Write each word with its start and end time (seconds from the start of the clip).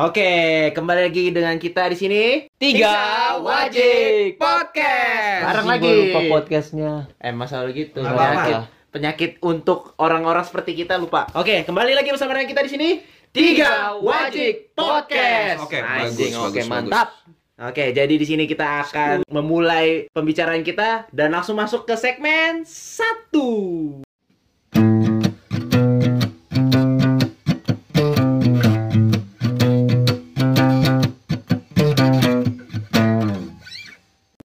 Oke, 0.00 0.32
kembali 0.72 1.12
lagi 1.12 1.28
dengan 1.28 1.60
kita 1.60 1.84
di 1.92 1.96
sini. 2.00 2.22
Tiga 2.56 3.36
Wajib 3.36 4.40
Podcast. 4.40 5.44
Bareng 5.44 5.68
lagi. 5.68 5.84
gua 5.84 5.92
lupa 5.92 6.20
podcastnya. 6.40 6.92
Eh, 7.20 7.28
masalah 7.36 7.68
gitu. 7.68 8.00
Nggak 8.00 8.16
Penyakit, 8.16 8.54
apa-apa. 8.56 8.88
penyakit 8.88 9.30
untuk 9.44 9.92
orang-orang 10.00 10.40
seperti 10.48 10.72
kita 10.72 10.96
lupa. 10.96 11.28
Oke, 11.36 11.68
kembali 11.68 11.92
lagi 11.92 12.16
bersama 12.16 12.32
dengan 12.32 12.48
kita 12.48 12.64
di 12.64 12.70
sini. 12.72 12.88
Tiga 13.28 13.92
Wajib 14.00 14.72
Podcast. 14.72 15.68
Oke, 15.68 15.84
Anjing, 15.84 16.32
bagus, 16.32 16.48
oke 16.48 16.60
bagus, 16.64 16.72
mantap. 16.72 17.08
Oke, 17.60 17.92
jadi 17.92 18.14
di 18.16 18.24
sini 18.24 18.48
kita 18.48 18.88
akan 18.88 19.28
memulai 19.28 20.08
pembicaraan 20.16 20.64
kita 20.64 21.12
dan 21.12 21.28
langsung 21.28 21.60
masuk 21.60 21.84
ke 21.84 21.92
segmen 22.00 22.64
satu. 22.64 24.00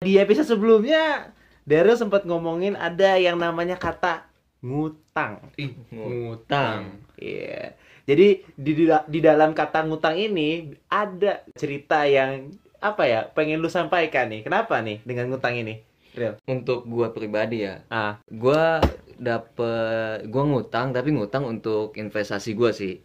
Di 0.05 0.21
episode 0.21 0.45
sebelumnya, 0.45 1.33
Daryl 1.65 1.97
sempat 1.97 2.29
ngomongin 2.29 2.77
ada 2.77 3.17
yang 3.17 3.41
namanya 3.41 3.73
kata 3.73 4.29
ngutang. 4.61 5.41
Ih, 5.57 5.73
Ngutang. 5.89 7.01
Iya. 7.17 7.73
Jadi 8.05 8.45
di, 8.53 8.71
di 8.77 8.85
di 8.85 9.19
dalam 9.19 9.57
kata 9.57 9.81
ngutang 9.89 10.13
ini 10.13 10.77
ada 10.93 11.41
cerita 11.57 12.05
yang 12.05 12.53
apa 12.77 13.09
ya 13.09 13.25
pengen 13.33 13.65
lu 13.65 13.65
sampaikan 13.65 14.29
nih. 14.29 14.45
Kenapa 14.45 14.77
nih 14.85 15.01
dengan 15.01 15.33
ngutang 15.33 15.57
ini? 15.57 15.81
Real. 16.13 16.37
Untuk 16.45 16.85
gua 16.85 17.09
pribadi 17.09 17.65
ya, 17.65 17.81
Ah, 17.89 18.21
gua 18.29 18.77
dapet 19.17 20.29
gua 20.29 20.43
ngutang 20.45 20.93
tapi 20.93 21.17
ngutang 21.17 21.49
untuk 21.49 21.97
investasi 21.97 22.53
gua 22.53 22.69
sih. 22.69 23.01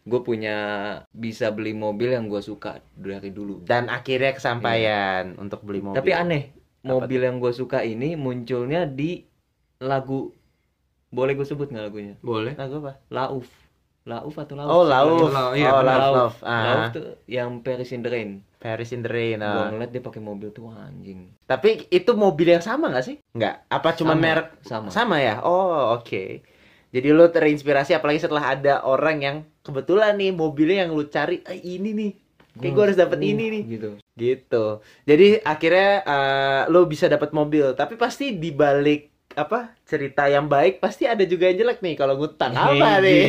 Gue 0.00 0.20
punya 0.20 0.56
bisa 1.10 1.50
beli 1.50 1.72
mobil 1.72 2.10
yang 2.10 2.26
gua 2.26 2.40
suka 2.40 2.80
dari 2.92 3.30
dulu. 3.30 3.62
dan 3.62 3.86
akhirnya 3.86 4.32
kesampaian 4.32 5.36
untuk 5.36 5.60
beli 5.60 5.80
mobil. 5.80 5.96
Tapi 5.96 6.10
aneh, 6.10 6.42
Apa 6.80 7.04
mobil 7.04 7.20
yang 7.20 7.36
gue 7.36 7.52
suka 7.52 7.84
ini 7.84 8.16
munculnya 8.16 8.88
di 8.88 9.28
lagu 9.78 10.32
boleh 11.08 11.32
gue 11.34 11.44
sebut 11.44 11.68
nggak 11.68 11.84
lagunya? 11.84 12.14
boleh. 12.20 12.54
Lagu 12.54 12.80
apa? 12.80 12.92
Lauf, 13.10 13.48
Lauf 14.02 14.34
atau 14.34 14.54
Lauf? 14.56 14.68
Oh, 14.70 14.84
Lauf. 14.84 15.28
Lauf, 15.28 15.52
iya, 15.52 15.70
oh. 15.70 15.82
Lauf, 15.82 15.84
Lauf. 15.84 16.14
Lauf. 16.16 16.36
Lauf 16.40 16.40
Ah, 16.46 16.88
tuh 16.88 17.06
yang 17.26 17.60
Paris 17.60 17.90
in 17.90 18.00
the 18.00 18.08
Rain. 18.08 18.30
Paris 18.56 18.92
in 18.92 19.00
the 19.00 19.08
Rain. 19.08 19.40
Gua 19.40 19.52
ah. 19.52 19.68
ngeliat 19.68 19.90
dia 19.90 20.00
pakai 20.00 20.20
mobil 20.20 20.48
tuh 20.48 20.68
anjing. 20.68 21.32
Tapi 21.44 21.88
itu 21.88 22.12
mobil 22.14 22.48
yang 22.50 22.64
sama 22.64 22.88
nggak 22.88 23.04
sih? 23.04 23.16
Nggak. 23.32 23.68
Apa 23.68 23.88
cuma 23.92 24.16
merek 24.16 24.56
sama. 24.64 24.88
sama 24.88 25.16
ya? 25.18 25.44
Oh, 25.44 25.92
oke. 25.92 26.40
Jadi 26.90 27.08
lu 27.14 27.26
terinspirasi 27.30 27.94
apalagi 27.94 28.22
setelah 28.22 28.54
ada 28.54 28.82
orang 28.82 29.16
yang 29.22 29.36
kebetulan 29.62 30.18
nih 30.18 30.34
mobilnya 30.34 30.86
yang 30.86 30.90
lu 30.94 31.06
cari 31.06 31.42
eh, 31.46 31.58
ini 31.62 31.90
nih. 31.94 32.12
Kayak 32.58 32.72
gue 32.74 32.82
harus 32.82 32.98
dapat 32.98 33.18
Uh, 33.22 33.30
ini 33.30 33.44
nih. 33.46 33.62
Gitu. 33.66 33.90
Gitu. 34.18 34.64
Jadi 35.06 35.26
akhirnya 35.46 35.90
eh, 36.02 36.62
lo 36.68 36.84
bisa 36.90 37.06
dapat 37.06 37.30
mobil, 37.30 37.78
tapi 37.78 37.94
pasti 37.94 38.34
di 38.36 38.50
balik 38.50 39.09
apa 39.30 39.78
cerita 39.86 40.26
yang 40.26 40.46
baik 40.46 40.78
pasti 40.78 41.06
ada 41.06 41.22
juga 41.22 41.46
yang 41.46 41.62
jelek 41.62 41.78
nih. 41.78 41.94
Kalau 41.94 42.18
ngutang 42.18 42.50
apa 42.50 42.98
nih? 42.98 43.22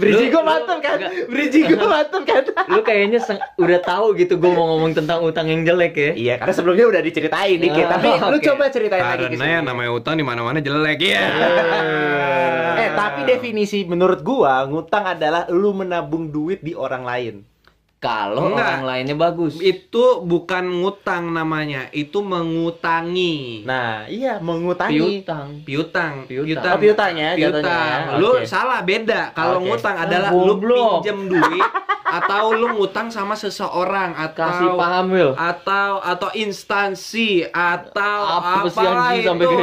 Bridging 0.00 0.28
gue 0.28 0.34
Lu- 0.34 0.42
lu 0.42 0.48
mantap 0.48 0.78
kan? 0.80 0.98
bridging 1.28 1.64
gue 1.66 1.78
mantap 1.82 2.22
kan? 2.24 2.42
Lu 2.66 2.80
kayaknya 2.80 3.20
seng- 3.20 3.44
udah 3.56 3.78
tahu 3.78 4.16
gitu 4.16 4.34
gue 4.34 4.48
mau 4.48 4.64
ngomong 4.66 4.92
tentang 4.94 5.20
utang 5.20 5.44
yang 5.44 5.60
jelek 5.62 5.92
ya. 5.92 6.10
iya 6.14 6.34
karena 6.36 6.52
sebelumnya 6.52 6.88
udah 6.88 7.00
diceritain 7.00 7.58
dikit. 7.58 7.84
Ah, 7.84 7.90
tapi 7.94 8.08
lu 8.10 8.36
oke. 8.36 8.44
coba 8.44 8.64
ceritain 8.68 9.02
lagi 9.02 9.24
ke 9.24 9.28
Karena 9.30 9.46
yang 9.54 9.64
namanya 9.64 9.90
utang 9.92 10.14
di 10.14 10.24
mana-mana 10.24 10.58
jelek 10.58 10.98
ya. 10.98 11.24
eh 12.78 12.90
tapi 12.94 13.20
definisi 13.24 13.84
menurut 13.84 14.20
gua 14.20 14.64
ngutang 14.64 15.04
adalah 15.10 15.44
lu 15.48 15.74
menabung 15.74 16.28
duit 16.28 16.60
di 16.60 16.72
orang 16.72 17.04
lain 17.04 17.34
Kalau 17.98 18.54
Enggak. 18.54 18.78
orang 18.78 18.84
lainnya 18.86 19.16
bagus. 19.16 19.58
Itu 19.58 20.22
bukan 20.22 20.70
ngutang 20.78 21.30
namanya, 21.30 21.90
itu 21.90 22.22
mengutangi. 22.22 23.66
nah 23.66 24.06
iya 24.06 24.38
mengutangi 24.38 24.94
Piutang. 25.20 25.66
Piutang, 25.66 26.14
Piutang. 26.24 26.62
Oh, 26.68 26.78
piutang 26.78 27.12
ya 27.12 27.30
Piutang. 27.34 27.58
jatuhnya 27.58 27.78
ya? 28.06 28.16
Lu 28.16 28.30
Oke. 28.32 28.46
salah 28.46 28.80
beda. 28.80 29.20
Kalau 29.32 29.58
Oke. 29.58 29.66
ngutang 29.66 29.96
Ah, 29.96 30.04
adalah 30.04 30.30
lu 30.30 30.54
goblok. 30.54 31.02
pinjem 31.02 31.18
duit 31.28 31.70
atau 32.00 32.44
lu 32.52 32.66
ngutang 32.72 33.08
sama 33.08 33.34
seseorang 33.34 34.14
atau 34.14 34.46
Kasih 34.46 34.70
paham 34.74 35.06
Will. 35.10 35.32
atau 35.34 35.98
atau 35.98 36.30
instansi 36.32 37.44
atau 37.44 38.18
Apa 38.32 38.62
apa, 38.62 38.68
sih 38.70 38.86
anjing 38.86 39.24
sampai 39.26 39.44
itu. 39.44 39.56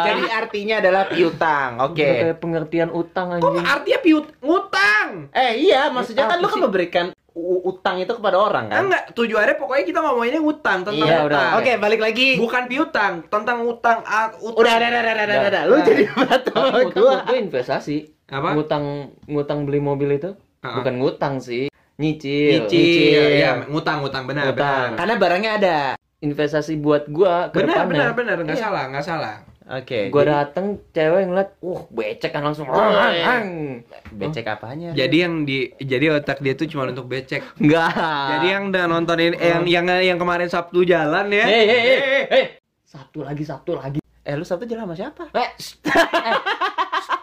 Jadi 0.00 0.22
artinya 0.30 0.74
adalah 0.78 1.02
piutang. 1.06 1.70
Oke. 1.82 2.06
Kayak 2.22 2.38
pengertian 2.38 2.88
utang 2.88 3.26
Kok 3.28 3.36
anjing. 3.36 3.66
artinya 3.66 3.98
piut 4.00 4.26
ngutang? 4.38 5.08
Eh 5.30 5.52
iya, 5.60 5.90
maksudnya 5.90 6.24
kan 6.24 6.38
Apa 6.38 6.42
lu 6.42 6.48
kan 6.48 6.60
memberikan 6.62 7.06
utang 7.34 7.96
itu 7.96 8.12
kepada 8.12 8.36
orang 8.36 8.68
kan? 8.68 8.84
Enggak, 8.84 9.12
tujuannya 9.12 9.56
pokoknya 9.56 9.84
kita 9.84 9.98
ngomonginnya 9.98 10.40
ngutang 10.40 10.78
tentang 10.80 10.94
Iya, 11.00 11.16
utang. 11.18 11.26
udah. 11.28 11.48
Oke, 11.56 11.72
balik 11.76 12.00
lagi. 12.00 12.28
Bukan 12.36 12.62
piutang, 12.66 13.12
tentang 13.26 13.58
utang, 13.62 13.98
ah, 14.02 14.28
utang. 14.34 14.58
Udah, 14.58 14.74
udah, 14.74 14.88
udah, 14.88 15.00
udah, 15.02 15.14
udah, 15.14 15.24
udah, 15.26 15.48
udah. 15.48 15.62
Lu 15.64 15.74
Nah. 15.74 15.84
jadi 15.84 16.02
batu 16.10 16.50
sama 16.50 16.78
gua. 16.82 16.92
buat 16.92 17.20
gue 17.26 17.38
investasi. 17.40 17.96
Apa? 18.28 18.48
Ngutang 18.52 18.84
ngutang 19.26 19.58
beli 19.64 19.78
mobil 19.78 20.10
itu 20.12 20.30
Ah. 20.60 20.76
bukan 20.76 20.94
ngutang 20.96 21.34
sih. 21.38 21.68
Nyicil. 21.94 22.64
Nyicil, 22.64 23.24
ya, 23.36 23.50
ngutang, 23.64 24.00
ngutang, 24.00 24.24
benar, 24.24 24.48
Ngutang. 24.48 24.92
benar. 24.92 24.98
Karena 24.98 25.14
barangnya 25.16 25.52
ada. 25.56 25.78
Investasi 26.18 26.78
buat 26.78 27.08
gua 27.08 27.48
ke 27.48 27.58
Benar, 27.58 27.82
depannya. 27.84 27.90
benar, 27.90 28.10
benar, 28.14 28.36
nggak 28.40 28.54
Iya. 28.54 28.64
salah, 28.64 28.84
nggak 28.88 29.04
salah. 29.04 29.34
Oke. 29.72 30.12
Gua 30.12 30.20
jadi- 30.20 30.32
dateng 30.36 30.66
cewek 30.86 31.22
ngeliat, 31.24 31.50
wah 31.58 31.82
becek 31.88 32.28
kan 32.28 32.42
langsung. 32.42 32.68
Oh, 32.68 32.76
Hang, 32.76 33.80
iya. 33.80 34.10
becek 34.12 34.44
apanya? 34.46 34.92
Jadi 34.92 35.16
yang 35.18 35.34
di, 35.42 35.72
jadi 35.74 36.12
otak 36.14 36.38
dia 36.38 36.52
tuh 36.52 36.68
cuma 36.68 36.84
untuk 36.84 37.08
becek. 37.08 37.40
Enggak. 37.56 37.88
Jadi 38.30 38.46
yang 38.48 38.68
udah 38.68 38.84
nontonin, 38.84 39.32
eh, 39.32 39.48
yang 39.48 39.64
yang 39.64 39.84
yang 40.04 40.18
kemarin 40.18 40.46
Sabtu 40.46 40.84
jalan 40.84 41.32
ya. 41.32 41.44
Hei, 41.44 41.64
hei, 41.64 41.80
hei, 41.80 42.22
hei. 42.28 42.44
Satu 42.84 43.24
lagi, 43.24 43.40
satu 43.42 43.72
lagi. 43.74 43.98
eh 44.22 44.34
lu 44.34 44.44
Sabtu 44.44 44.68
jalan 44.68 44.84
sama 44.84 44.94
siapa? 44.94 45.24
Eh. 45.32 45.50
Eh. 45.88 46.36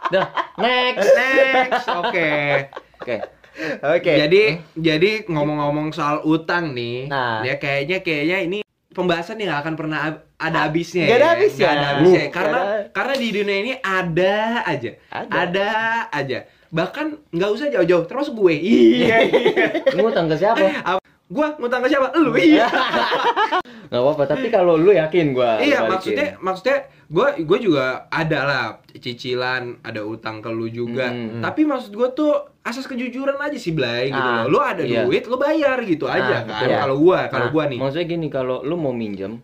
Dah, 0.09 0.27
next. 0.57 1.05
Next, 1.07 1.85
oke. 1.88 2.29
Oke. 2.99 3.15
Oke. 3.79 4.13
Jadi 4.17 4.41
jadi 4.73 5.11
ngomong-ngomong 5.23 5.93
soal 5.93 6.23
utang 6.23 6.73
nih, 6.73 7.05
Nah. 7.07 7.39
ya 7.41 7.55
kayaknya 7.55 8.01
kayaknya 8.01 8.38
ini 8.41 8.57
pembahasan 8.99 9.39
yang 9.39 9.49
nggak 9.49 9.63
akan 9.63 9.75
pernah 9.75 9.99
ab- 10.03 10.23
ada 10.35 10.67
habisnya. 10.67 11.07
Nggak 11.07 11.15
ada 11.15 11.23
ya. 11.23 11.31
habisnya. 11.31 11.63
Nggak 11.63 11.73
ada 11.73 11.87
habisnya. 11.87 12.19
Nggak 12.19 12.35
Karena 12.35 12.59
ada. 12.59 12.75
karena 12.91 13.13
di 13.15 13.27
dunia 13.31 13.57
ini 13.57 13.73
ada 13.79 14.35
aja, 14.61 14.91
Ada. 15.07 15.31
ada 15.39 15.69
aja. 16.11 16.39
Bahkan 16.69 17.05
nggak 17.31 17.49
usah 17.49 17.67
jauh-jauh, 17.71 18.03
termasuk 18.05 18.33
gue. 18.35 18.53
Iya. 18.53 19.17
iya. 19.25 19.67
Ngutang 19.95 20.27
ke 20.27 20.35
siapa? 20.35 20.61
Gua 21.29 21.53
ngutang 21.55 21.85
ke 21.85 21.89
siapa? 21.89 22.09
Lu. 22.15 22.33
Iya. 22.33 22.65
Gak 23.89 23.97
apa-apa, 23.97 24.23
tapi 24.27 24.47
kalau 24.47 24.73
lu 24.75 24.89
yakin 24.91 25.33
gua 25.33 25.57
Iya, 25.57 25.83
maksudnya 25.83 26.38
maksudnya 26.38 26.77
gue 27.05 27.27
gue 27.41 27.57
juga 27.59 28.05
ada 28.07 28.39
lah 28.41 28.63
cicilan, 28.94 29.81
ada 29.81 30.01
utang 30.03 30.39
ke 30.39 30.47
lu 30.47 30.67
juga. 30.67 31.09
Hmm. 31.09 31.41
Tapi 31.41 31.61
maksud 31.63 31.91
gue 31.91 32.09
tuh 32.11 32.31
asas 32.61 32.85
kejujuran 32.85 33.33
aja 33.35 33.55
sih 33.55 33.72
Blay 33.72 34.07
gitu 34.07 34.22
Ah, 34.22 34.45
loh. 34.45 34.45
Lu 34.47 34.59
ada 34.59 34.81
iya. 34.81 35.03
duit, 35.03 35.25
lu 35.25 35.35
bayar 35.35 35.81
gitu 35.83 36.05
Ah, 36.05 36.16
aja 36.16 36.35
kan. 36.44 36.61
betul. 36.61 36.77
Kalau 36.77 36.95
gua, 37.00 37.19
kalau 37.27 37.47
Nah, 37.47 37.51
gua 37.51 37.63
nih. 37.66 37.79
Maksudnya 37.79 38.07
gini, 38.07 38.27
kalau 38.27 38.61
lu 38.61 38.75
mau 38.75 38.94
minjem, 38.94 39.41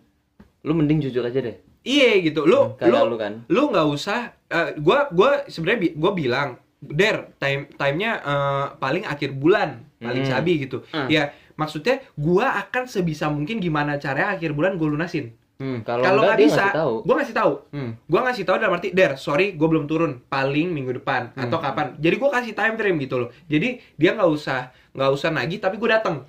lu 0.60 0.72
mending 0.72 1.02
jujur 1.02 1.22
aja 1.22 1.40
deh. 1.40 1.56
Iya 1.82 2.18
gitu. 2.20 2.42
Lu 2.44 2.74
Kayak 2.76 2.86
lu 2.88 2.98
lu 3.04 3.16
kan. 3.16 3.32
lu 3.48 3.62
nggak 3.68 3.86
usah 3.88 4.20
eh, 4.46 4.74
gua 4.76 5.10
gua 5.10 5.42
sebenarnya 5.44 5.80
bi- 5.80 5.94
gua 5.96 6.12
bilang 6.12 6.48
der 6.78 7.34
time 7.36 7.66
timenya 7.72 8.12
eh, 8.16 8.66
paling 8.76 9.02
akhir 9.02 9.34
bulan 9.34 9.82
paling 9.96 10.22
Hmm. 10.22 10.32
sabi 10.32 10.52
gitu 10.60 10.84
Hmm. 10.86 11.08
ya 11.08 11.32
maksudnya 11.56 11.98
gua 12.14 12.56
akan 12.58 12.84
sebisa 12.84 13.26
mungkin 13.26 13.58
gimana 13.58 13.96
caranya 13.96 14.32
akhir 14.32 14.52
bulan 14.52 14.74
gua 14.74 14.90
lunasin 14.90 15.32
Hmm, 15.56 15.80
kalau 15.80 16.04
nggak 16.20 16.36
bisa 16.38 16.52
ngasih 16.62 16.76
tahu. 16.76 16.94
gua 17.00 17.14
ngasih 17.16 17.32
tahu 17.34 17.52
Hmm. 17.70 17.90
gua 18.04 18.20
ngasih 18.22 18.44
tahu 18.44 18.56
dalam 18.56 18.74
arti 18.74 18.88
der 18.90 19.16
sorry 19.16 19.52
gua 19.52 19.68
belum 19.70 19.84
turun 19.84 20.20
paling 20.22 20.68
minggu 20.68 20.92
depan 20.94 21.32
Hmm. 21.32 21.42
atau 21.42 21.56
kapan 21.58 21.96
jadi 21.96 22.12
gua 22.14 22.28
kasih 22.30 22.52
time 22.52 22.76
frame 22.76 23.00
gitu 23.00 23.16
loh 23.18 23.28
jadi 23.42 23.68
dia 23.90 24.10
nggak 24.12 24.28
usah 24.28 24.60
nggak 24.92 25.10
usah 25.10 25.28
nagih 25.30 25.56
tapi 25.56 25.76
gua 25.76 25.96
datang 25.96 26.28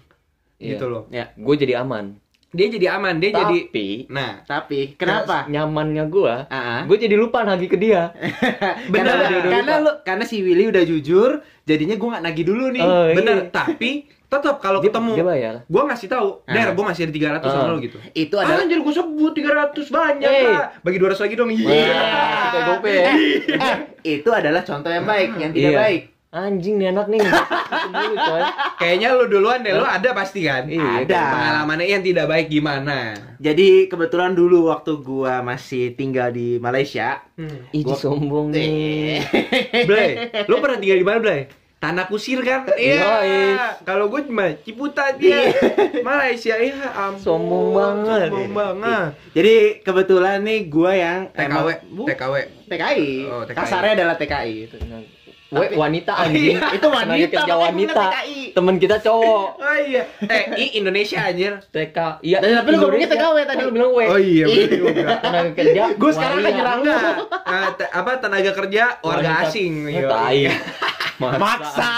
Iya. 0.55 0.73
gitu 0.73 0.87
loh 0.87 1.03
Ya. 1.09 1.29
Gue 1.33 1.53
jadi 1.53 1.77
aman. 1.77 2.17
dia 2.47 2.65
jadi 2.65 2.87
aman 2.89 3.19
dia 3.19 3.29
jadi 3.29 3.67
Tapi 3.67 3.87
nah 4.07 4.41
Tapi 4.41 4.95
kenapa? 4.95 5.43
nyamannya 5.45 6.07
gua, 6.07 6.47
Ah, 6.47 6.55
ah. 6.55 6.81
gue 6.81 6.95
jadi 6.97 7.13
lupa 7.13 7.43
nagih 7.43 7.67
ke 7.67 7.77
dia. 7.77 8.15
benar 8.87 9.27
karena, 9.27 9.51
karena 9.51 9.73
lu 9.77 9.91
karena 10.01 10.23
si 10.23 10.39
Willy 10.39 10.65
udah 10.65 10.81
jujur, 10.81 11.31
jadinya 11.61 11.93
gua 11.93 12.15
nggak 12.15 12.25
nagih 12.25 12.45
dulu 12.45 12.65
nih. 12.71 12.81
Oh, 12.81 13.05
iya. 13.05 13.13
bener 13.13 13.37
tapi 13.49 14.07
tetap 14.27 14.55
kalau 14.57 14.77
Dia, 14.77 14.91
ketemu 14.91 15.11
dia 15.13 15.23
bayar. 15.25 15.53
gua 15.65 15.81
ngasih 15.85 16.07
tahu 16.07 16.27
der 16.45 16.59
Ah. 16.61 16.71
gua 16.71 16.85
masih 16.85 17.01
ada 17.03 17.13
300 17.13 17.47
sama 17.47 17.63
Ah. 17.63 17.69
lo 17.69 17.77
gitu 17.79 17.97
Itu 18.11 18.35
ah, 18.35 18.43
adalah 18.43 18.61
anjir 18.61 18.79
gua 18.79 18.93
sebut 18.93 19.31
300 19.31 19.87
banyak 19.87 20.27
Hey. 20.29 20.43
lah 20.45 20.67
bagi 20.79 20.97
200 20.97 21.15
lagi 21.17 21.33
dong 21.33 21.49
iya 21.49 21.63
Wah, 21.63 22.35
kita 22.43 22.59
gope 22.65 22.91
ya. 22.91 23.11
eh, 23.65 23.75
itu 24.05 24.29
adalah 24.29 24.61
contoh 24.61 24.87
yang 24.87 25.03
baik, 25.03 25.29
yang 25.33 25.51
tidak 25.51 25.71
Iya. 25.71 25.79
baik. 25.79 26.03
Anjing 26.27 26.75
nih 26.75 26.91
anak 26.91 27.07
nih. 27.07 27.23
Kayaknya 28.79 29.09
lu 29.13 29.25
duluan 29.27 29.59
deh 29.59 29.71
lu 29.71 29.81
ada 29.81 30.11
pasti 30.11 30.43
kan 30.43 30.67
Iya, 30.67 31.03
Ada. 31.03 31.21
pengalamannya 31.31 31.87
yang 31.87 32.03
tidak 32.03 32.27
baik 32.27 32.47
gimana 32.47 33.15
Jadi 33.37 33.87
kebetulan 33.87 34.33
dulu 34.33 34.67
waktu 34.67 34.99
gua 34.99 35.39
masih 35.41 35.93
tinggal 35.93 36.29
di 36.29 36.57
Malaysia, 36.57 37.23
hmm. 37.33 37.71
Ih, 37.71 37.81
Gua- 37.81 37.95
sombong 37.95 38.51
nih. 38.51 39.23
Blay 39.83 40.09
lu 40.45 40.57
pernah 40.57 40.75
tinggal 40.75 40.97
di 40.97 41.05
mana 41.05 41.17
Blay 41.17 41.41
tanah 41.77 42.09
kusir 42.09 42.41
kan? 42.41 42.65
Iya. 42.73 43.77
Kalau 43.85 44.09
gue 44.09 44.25
cuma 44.25 44.49
Ciputat 44.65 45.21
dia. 45.21 45.53
Malaysia 46.01 46.57
ya 46.57 46.89
ampun. 46.97 47.21
Sombong 47.21 47.67
banget. 47.73 48.29
Sombong 48.33 48.51
banget. 48.53 49.09
Jadi 49.37 49.55
kebetulan 49.85 50.41
nih 50.41 50.59
gua 50.65 50.91
yang 50.97 51.19
TKW, 51.31 51.45
emang- 51.45 52.09
TKW. 52.09 52.33
TKI. 52.65 53.09
Oh, 53.29 53.41
TKI. 53.45 53.57
Kasarnya 53.57 53.93
adalah 53.93 54.15
TKI 54.17 54.53
itu. 54.65 54.77
We, 55.47 55.79
wanita 55.79 56.11
anjing. 56.11 56.59
Itu 56.59 56.91
wanita, 56.91 57.39
kerja 57.39 57.55
wanita. 57.55 58.03
Temen 58.51 58.75
kita 58.83 58.99
cowok. 58.99 59.47
Oh 59.55 59.77
iya. 59.79 60.03
Eh, 60.27 60.43
i 60.59 60.65
Indonesia 60.75 61.23
anjir. 61.23 61.63
TK. 61.71 62.19
Iya. 62.19 62.43
Dan 62.43 62.49
tapi 62.59 62.75
lu 62.75 62.83
ngomongnya. 62.83 63.07
TKW 63.07 63.37
tadi. 63.47 63.55
Kan 63.55 63.63
lu 63.63 63.71
bilang 63.71 63.91
W. 63.95 63.99
Oh 64.11 64.19
iya. 64.19 64.43
Tenaga 65.23 65.51
kerja. 65.55 65.95
Gua 65.95 66.11
sekarang 66.11 66.43
waria. 66.43 66.51
nyerang. 66.51 66.79
Eh, 66.83 67.67
apa 67.95 68.11
tenaga 68.19 68.51
kerja 68.51 68.83
warga 68.99 69.47
asing. 69.47 69.87
Ya, 69.87 70.11
Tai. 71.17 71.37
Maksa. 71.41 71.93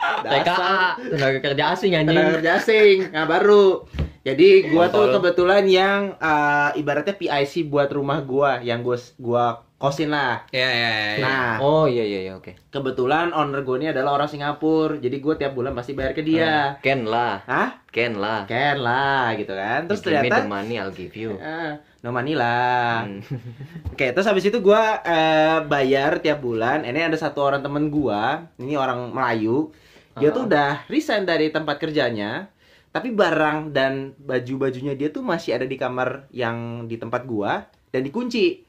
TKA. 0.00 0.80
Tenaga 0.96 1.38
kerja 1.42 1.64
asing 1.76 1.92
anjing. 1.98 2.16
Tenaga 2.16 2.30
kerja 2.40 2.52
asing. 2.62 2.96
Nah, 3.12 3.24
baru. 3.26 3.84
Jadi 4.20 4.68
gua 4.68 4.92
tuh 4.92 5.16
kebetulan 5.16 5.64
yang 5.64 6.12
eh, 6.20 6.70
ibaratnya 6.76 7.16
PIC 7.16 7.72
buat 7.72 7.88
rumah 7.88 8.20
gua 8.20 8.60
yang 8.60 8.84
gua 8.84 9.00
gua 9.16 9.64
kosin 9.80 10.12
lah. 10.12 10.44
Ya, 10.52 10.68
ya, 10.68 10.90
ya. 10.92 11.24
Nah, 11.24 11.52
Oh 11.56 11.88
iya 11.88 12.04
iya 12.04 12.28
iya 12.28 12.32
oke. 12.36 12.52
kebetulan 12.68 13.32
owner 13.32 13.64
gue 13.64 13.76
ini 13.80 13.88
adalah 13.88 14.20
orang 14.20 14.28
Singapura. 14.28 15.00
Jadi 15.00 15.16
gua 15.24 15.40
tiap 15.40 15.56
bulan 15.56 15.72
pasti 15.72 15.96
bayar 15.96 16.12
ke 16.12 16.20
Ah, 16.20 16.28
dia. 16.28 16.52
Ken 16.84 17.08
lah. 17.08 17.40
Hah? 17.48 17.80
Ken 17.88 18.12
lah. 18.20 18.44
Ken 18.44 18.76
lah 18.76 19.32
gitu 19.40 19.56
kan. 19.56 19.88
Terus 19.88 20.04
Give 20.04 20.20
me 20.20 20.28
ternyata 20.28 20.44
the 20.44 20.52
money 20.52 20.74
I'll 20.76 20.92
give 20.92 21.16
you. 21.16 21.40
Ah, 21.40 21.80
no 22.04 22.12
money 22.12 22.36
lah. 22.36 23.08
Hmm. 23.08 23.24
Oke, 23.96 24.12
terus 24.12 24.28
habis 24.28 24.44
itu 24.44 24.60
gua 24.60 25.00
eh, 25.00 25.64
bayar 25.64 26.20
tiap 26.20 26.44
bulan. 26.44 26.84
Ini 26.84 27.08
ada 27.08 27.16
satu 27.16 27.40
orang 27.40 27.64
temen 27.64 27.88
gua, 27.88 28.52
ini 28.60 28.76
orang 28.76 29.16
Melayu. 29.16 29.72
Dia 30.20 30.28
tuh 30.28 30.44
udah 30.44 30.84
resign 30.92 31.24
dari 31.24 31.48
tempat 31.48 31.80
kerjanya. 31.80 32.52
Tapi 32.92 33.14
barang 33.14 33.72
dan 33.72 34.12
baju-bajunya 34.20 34.92
dia 34.92 35.08
tuh 35.08 35.24
masih 35.24 35.56
ada 35.56 35.64
di 35.64 35.80
kamar 35.80 36.28
yang 36.34 36.84
di 36.84 37.00
tempat 37.00 37.24
gua 37.24 37.64
dan 37.88 38.04
dikunci. 38.04 38.66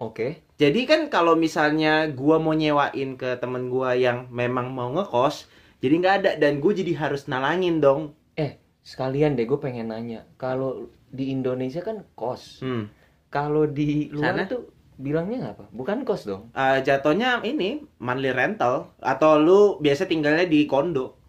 Oke. 0.00 0.43
Jadi 0.54 0.86
kan 0.86 1.10
kalau 1.10 1.34
misalnya 1.34 2.06
gua 2.14 2.38
mau 2.38 2.54
nyewain 2.54 3.18
ke 3.18 3.36
temen 3.42 3.66
gua 3.66 3.98
yang 3.98 4.30
memang 4.30 4.70
mau 4.70 4.90
ngekos, 4.94 5.50
jadi 5.84 5.94
nggak 6.00 6.16
ada 6.24 6.30
dan 6.40 6.64
gue 6.64 6.72
jadi 6.72 6.96
harus 6.96 7.28
nalangin 7.28 7.76
dong. 7.76 8.16
Eh, 8.40 8.56
sekalian 8.80 9.36
deh 9.36 9.44
gue 9.44 9.60
pengen 9.60 9.92
nanya. 9.92 10.24
Kalau 10.40 10.88
di 11.12 11.28
Indonesia 11.28 11.84
kan 11.84 12.08
kos. 12.16 12.64
Hmm. 12.64 12.88
Kalau 13.28 13.68
di 13.68 14.08
luar 14.08 14.32
Sana? 14.32 14.48
itu 14.48 14.64
bilangnya 14.96 15.52
apa? 15.52 15.68
Bukan 15.68 16.08
kos 16.08 16.24
dong. 16.24 16.48
Eh, 16.56 16.80
jatuhnya 16.80 17.44
ini 17.44 17.84
monthly 18.00 18.32
rental 18.32 18.96
atau 18.96 19.36
lu 19.36 19.76
biasa 19.76 20.08
tinggalnya 20.08 20.48
di 20.48 20.64
kondo. 20.64 21.20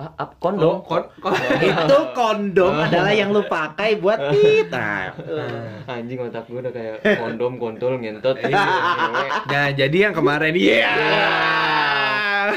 Ah, 0.00 0.16
ap, 0.16 0.40
Oh, 0.40 0.80
kon, 0.80 1.04
kon. 1.20 1.36
itu 1.68 1.98
kondom 2.16 2.72
adalah 2.72 3.12
yang 3.12 3.36
lu 3.36 3.44
pakai 3.44 4.00
buat 4.00 4.16
tit. 4.32 4.72
Nah, 4.72 5.12
Anjing 5.84 6.24
otak 6.24 6.48
gue 6.48 6.56
udah 6.56 6.72
kayak 6.72 7.20
kondom, 7.20 7.60
kontol, 7.60 8.00
ngentot. 8.00 8.32
Nah, 9.52 9.68
jadi 9.76 10.08
yang 10.08 10.16
kemarin 10.16 10.56
iya. 10.56 10.88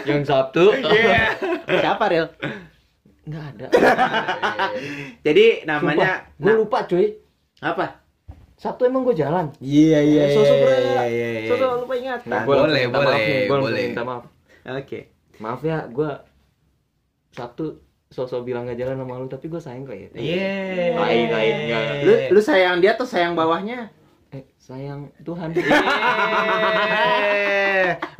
Yang 0.07 0.31
Sabtu. 0.31 0.71
Iya. 0.71 1.35
siapa 1.67 2.07
Ril? 2.07 2.31
Nggak 3.27 3.43
ada. 3.43 3.67
Jadi 5.27 5.67
namanya 5.67 6.23
gue 6.39 6.47
nah, 6.47 6.55
lupa 6.63 6.87
cuy. 6.87 7.11
apa? 7.59 7.99
Sabtu 8.55 8.87
emang 8.87 9.03
gue 9.03 9.19
jalan. 9.19 9.51
Iya 9.59 9.99
iya. 9.99 10.23
Sosok 10.31 10.55
iya, 10.63 10.79
iya, 10.79 11.03
iya, 11.11 11.27
iya. 11.43 11.49
Sosok 11.51 11.69
lupa 11.83 11.93
ingatan. 11.99 12.29
Nah, 12.31 12.47
boleh, 12.47 12.87
boleh, 12.87 13.51
gua 13.51 13.57
boleh. 13.67 13.91
Minta 13.91 14.07
maaf. 14.07 14.23
Oke. 14.63 15.11
Maaf 15.43 15.59
ya, 15.59 15.83
gue 15.91 16.11
Sabtu 17.33 17.81
sosok 18.13 18.45
bilang 18.45 18.69
gak 18.69 18.77
jalan 18.77 19.01
sama 19.01 19.17
lu, 19.17 19.25
tapi 19.25 19.49
gue 19.49 19.57
sayang 19.57 19.89
kok 19.89 19.97
ya. 19.97 20.07
Iya. 20.13 20.93
Tai, 20.93 21.21
tai, 21.33 21.49
enggak. 21.49 22.05
Lu 22.05 22.13
lu 22.37 22.41
sayang 22.45 22.77
dia 22.77 22.93
atau 22.93 23.09
sayang 23.09 23.33
bawahnya? 23.33 23.89
Eh, 24.29 24.45
sayang 24.61 25.09
Tuhan. 25.25 25.49
Iya. 25.57 25.81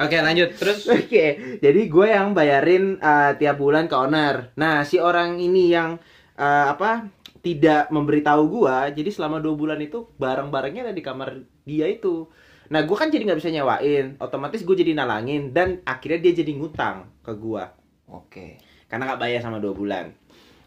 Oke, 0.02 0.18
lanjut. 0.20 0.50
Terus 0.58 0.90
Oke, 0.90 1.26
jadi 1.62 1.82
gue 1.88 2.08
yang 2.10 2.34
bayarin 2.34 2.98
uh, 3.00 3.38
tiap 3.38 3.62
bulan 3.62 3.86
ke 3.86 3.96
owner. 3.96 4.50
Nah, 4.58 4.82
si 4.82 4.98
orang 4.98 5.38
ini 5.38 5.72
yang 5.72 6.02
uh, 6.38 6.66
apa 6.74 7.10
tidak 7.44 7.92
memberitahu 7.92 8.48
gua, 8.48 8.88
jadi 8.90 9.12
selama 9.12 9.44
dua 9.44 9.54
bulan 9.54 9.80
itu 9.84 10.08
barang-barangnya 10.16 10.90
ada 10.90 10.94
di 10.96 11.04
kamar 11.04 11.44
dia 11.68 11.92
itu. 11.92 12.32
Nah, 12.72 12.82
gue 12.82 12.98
kan 12.98 13.12
jadi 13.12 13.28
nggak 13.28 13.40
bisa 13.44 13.52
nyewain, 13.52 14.16
otomatis 14.18 14.64
gue 14.64 14.76
jadi 14.76 14.96
nalangin 14.96 15.52
dan 15.52 15.84
akhirnya 15.84 16.24
dia 16.24 16.34
jadi 16.42 16.52
ngutang 16.56 17.12
ke 17.22 17.36
gua 17.36 17.76
Oke. 18.14 18.62
Karena 18.94 19.10
nggak 19.10 19.22
bayar 19.26 19.42
sama 19.42 19.58
dua 19.58 19.74
bulan. 19.74 20.14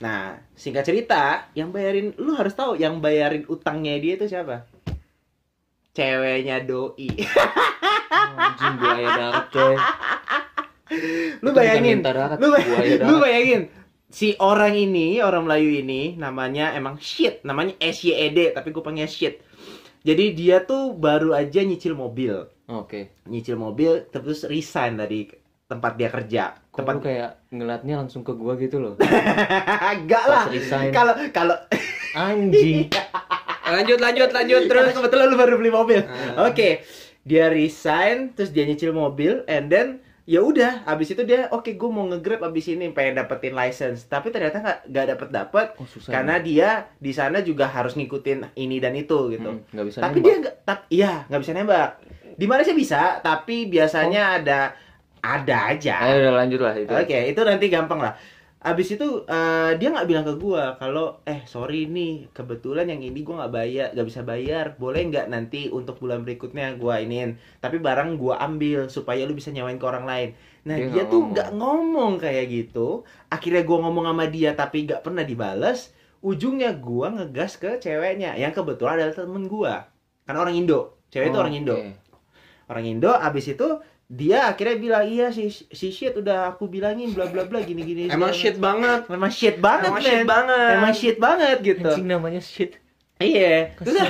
Nah, 0.03 0.35
singkat 0.59 0.83
cerita, 0.83 1.47
yang 1.55 1.71
bayarin 1.71 2.11
lu 2.19 2.35
harus 2.35 2.59
tahu 2.59 2.75
yang 2.75 2.99
bayarin 2.99 3.47
utangnya 3.47 3.95
dia 4.03 4.19
itu 4.19 4.27
siapa? 4.27 4.67
Ceweknya 5.95 6.67
doi. 6.67 7.07
Anjing 8.11 8.75
buaya 8.83 9.09
darat 9.15 9.47
coy. 9.55 9.77
lu 11.47 11.55
bayangin, 11.55 12.03
darat, 12.03 12.35
lu, 12.43 12.51
bay- 12.51 12.67
buaya 12.67 12.95
lu 13.07 13.15
bayangin 13.23 13.63
si 14.07 14.39
orang 14.39 14.75
ini 14.79 15.19
orang 15.19 15.47
Melayu 15.47 15.83
ini 15.83 16.15
namanya 16.15 16.71
emang 16.79 16.97
shit 17.03 17.43
namanya 17.43 17.75
SYED 17.83 18.55
tapi 18.55 18.71
gue 18.71 18.83
shit 19.11 19.43
jadi 20.07 20.25
dia 20.31 20.57
tuh 20.63 20.95
baru 20.95 21.35
aja 21.35 21.67
nyicil 21.67 21.99
mobil 21.99 22.47
Oke. 22.71 23.19
nyicil 23.27 23.59
mobil 23.59 24.07
terus 24.15 24.47
resign 24.47 24.95
dari 24.95 25.27
tempat 25.67 25.99
dia 25.99 26.09
kerja 26.09 26.55
tempat 26.77 26.97
kayak 27.01 27.31
ngeliatnya 27.49 27.95
langsung 27.97 28.21
ke 28.21 28.33
gua 28.33 28.55
gitu 28.55 28.77
loh. 28.77 28.95
enggak 29.93 30.25
lah 30.25 30.45
kalau 30.91 31.15
kalau 31.31 31.57
Anjing. 32.15 32.89
lanjut 33.67 33.99
lanjut 33.99 34.31
lanjut 34.31 34.63
terus 34.65 34.89
kebetulan 34.91 35.27
lu 35.27 35.35
baru 35.35 35.57
beli 35.57 35.69
mobil 35.69 36.01
Ah. 36.01 36.47
oke 36.47 36.87
dia 37.23 37.45
resign 37.49 38.31
terus 38.31 38.49
dia 38.49 38.63
nyicil 38.63 38.91
mobil 38.91 39.43
and 39.45 39.67
then 39.67 39.89
ya 40.23 40.39
udah 40.41 40.87
abis 40.87 41.13
itu 41.13 41.23
dia 41.23 41.51
oke 41.51 41.67
gue 41.69 41.89
mau 41.89 42.07
nge-grab 42.07 42.43
abis 42.45 42.67
ini 42.69 42.91
pengen 42.91 43.15
dapetin 43.17 43.53
license 43.53 44.05
tapi 44.05 44.31
ternyata 44.31 44.59
nggak 44.59 44.79
nggak 44.87 45.07
dapet 45.09 45.29
dapet 45.31 45.67
Oh, 45.75 45.85
susah. 45.85 46.11
karena 46.13 46.39
dia 46.39 46.69
di 46.97 47.11
sana 47.11 47.41
juga 47.41 47.67
harus 47.67 47.95
ngikutin 47.95 48.55
ini 48.55 48.79
dan 48.79 48.95
itu 48.95 49.31
gitu. 49.31 49.51
Hmm, 49.53 49.67
nggak 49.67 49.85
bisa 49.85 49.99
tapi 50.01 50.19
nembak. 50.19 50.25
dia 50.25 50.35
nggak, 50.41 50.55
tap, 50.63 50.79
iya 50.89 51.13
nggak 51.27 51.41
bisa 51.41 51.53
nembak. 51.53 51.91
Di 52.37 52.45
Malaysia 52.45 52.73
bisa, 52.73 53.03
tapi 53.19 53.65
biasanya 53.65 54.37
ada 54.37 54.61
ada 55.35 55.57
aja. 55.73 55.91
Ayo 56.03 56.15
udah 56.23 56.35
lanjut 56.39 56.61
lah 56.65 56.75
itu. 56.79 56.97
Oke, 57.01 57.19
itu 57.31 57.41
nanti 57.43 57.67
gampang 57.75 58.01
lah. 58.05 58.13
Abis 58.71 58.89
itu 58.97 59.07
eh, 59.29 59.71
dia 59.79 59.89
nggak 59.95 60.09
bilang 60.11 60.25
ke 60.27 60.35
gua 60.43 60.75
kalau 60.81 61.23
eh 61.23 61.41
sorry 61.47 61.87
nih 61.87 62.11
kebetulan 62.37 62.87
yang 62.93 63.03
ini 63.09 63.19
gua 63.27 63.35
nggak 63.47 63.55
bayar, 63.59 63.87
nggak 63.95 64.07
bisa 64.11 64.23
bayar. 64.27 64.65
Boleh 64.83 65.01
nggak 65.11 65.27
nanti 65.33 65.71
untuk 65.71 65.95
bulan 66.03 66.21
berikutnya 66.27 66.75
gua 66.81 66.95
inin. 67.05 67.31
Tapi 67.63 67.77
barang 67.79 68.11
gua 68.23 68.35
ambil 68.47 68.91
supaya 68.91 69.23
lu 69.29 69.35
bisa 69.39 69.51
nyawain 69.55 69.79
ke 69.79 69.87
orang 69.87 70.05
lain. 70.11 70.29
Nah 70.67 70.79
Dia 70.79 70.87
dia, 70.91 71.05
nggak 71.07 71.07
tuh 71.13 71.23
nggak 71.31 71.49
ngomong 71.59 72.13
kayak 72.19 72.47
gitu. 72.51 73.03
Akhirnya 73.31 73.63
gua 73.69 73.79
ngomong 73.87 74.05
sama 74.11 74.25
dia 74.35 74.51
tapi 74.59 74.77
nggak 74.87 75.03
pernah 75.07 75.23
dibales. 75.23 75.79
Ujungnya 76.25 76.75
gua 76.81 77.07
ngegas 77.15 77.53
ke 77.63 77.79
ceweknya 77.79 78.35
yang 78.35 78.51
kebetulan 78.57 78.99
adalah 78.99 79.15
temen 79.15 79.47
gua. 79.47 79.75
Karena 80.27 80.39
orang 80.43 80.57
Indo. 80.59 80.99
Cewek 81.13 81.31
itu 81.31 81.39
Oh, 81.39 81.43
orang 81.43 81.55
Indo 81.55 81.77
oke. 81.77 81.91
orang 82.67 82.85
Indo 82.87 83.11
abis 83.15 83.47
itu 83.55 83.67
dia 84.07 84.47
akhirnya 84.47 84.79
bilang 84.79 85.03
iya 85.03 85.29
si 85.29 85.51
si 85.51 85.91
shit 85.91 86.15
udah 86.15 86.55
aku 86.55 86.67
bilangin 86.67 87.11
bla 87.11 87.27
bla 87.27 87.43
bla 87.43 87.59
gini 87.59 87.83
gini 87.83 88.03
Emang 88.07 88.31
shit 88.31 88.55
banget. 88.57 89.11
memang 89.11 89.29
shit 89.29 89.59
banget 89.59 89.91
Emang 89.91 89.99
men. 89.99 90.07
shit 90.07 90.23
banget. 90.23 90.71
emang 90.79 90.95
shit 90.95 91.17
banget 91.19 91.57
gitu 91.61 91.89
Anjing 91.91 92.07
namanya 92.07 92.39
shit. 92.39 92.79
iya 93.19 93.75
terus 93.75 93.99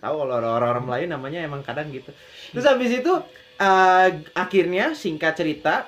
tahu 0.00 0.14
kalau 0.16 0.32
orang-orang 0.32 0.84
Melayu 0.86 1.06
namanya 1.08 1.38
emang 1.42 1.60
kadang 1.60 1.90
gitu 1.90 2.08
terus 2.52 2.64
habis 2.64 2.88
itu 2.88 3.12
eh, 3.58 4.08
akhirnya 4.32 4.94
singkat 4.94 5.36
cerita 5.36 5.84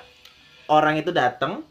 orang 0.69 0.99
itu 0.99 1.09
datang 1.09 1.63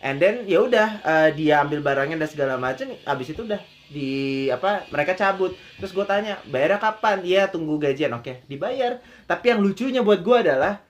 and 0.00 0.16
then 0.16 0.46
ya 0.46 0.62
udah 0.62 0.88
eh, 1.02 1.28
dia 1.34 1.60
ambil 1.60 1.80
barangnya 1.80 2.16
dan 2.16 2.28
segala 2.30 2.54
macam 2.56 2.88
habis 3.04 3.28
itu 3.28 3.44
udah 3.44 3.60
di 3.92 4.48
apa 4.48 4.88
mereka 4.88 5.12
cabut. 5.12 5.52
Terus 5.76 5.92
gue 5.92 6.04
tanya 6.08 6.40
bayarnya 6.48 6.80
kapan? 6.80 7.20
Iya 7.20 7.42
tunggu 7.52 7.76
gajian. 7.76 8.16
Oke 8.16 8.42
dibayar. 8.48 8.98
Tapi 9.28 9.52
yang 9.52 9.60
lucunya 9.60 10.00
buat 10.00 10.24
gue 10.24 10.36
adalah 10.48 10.80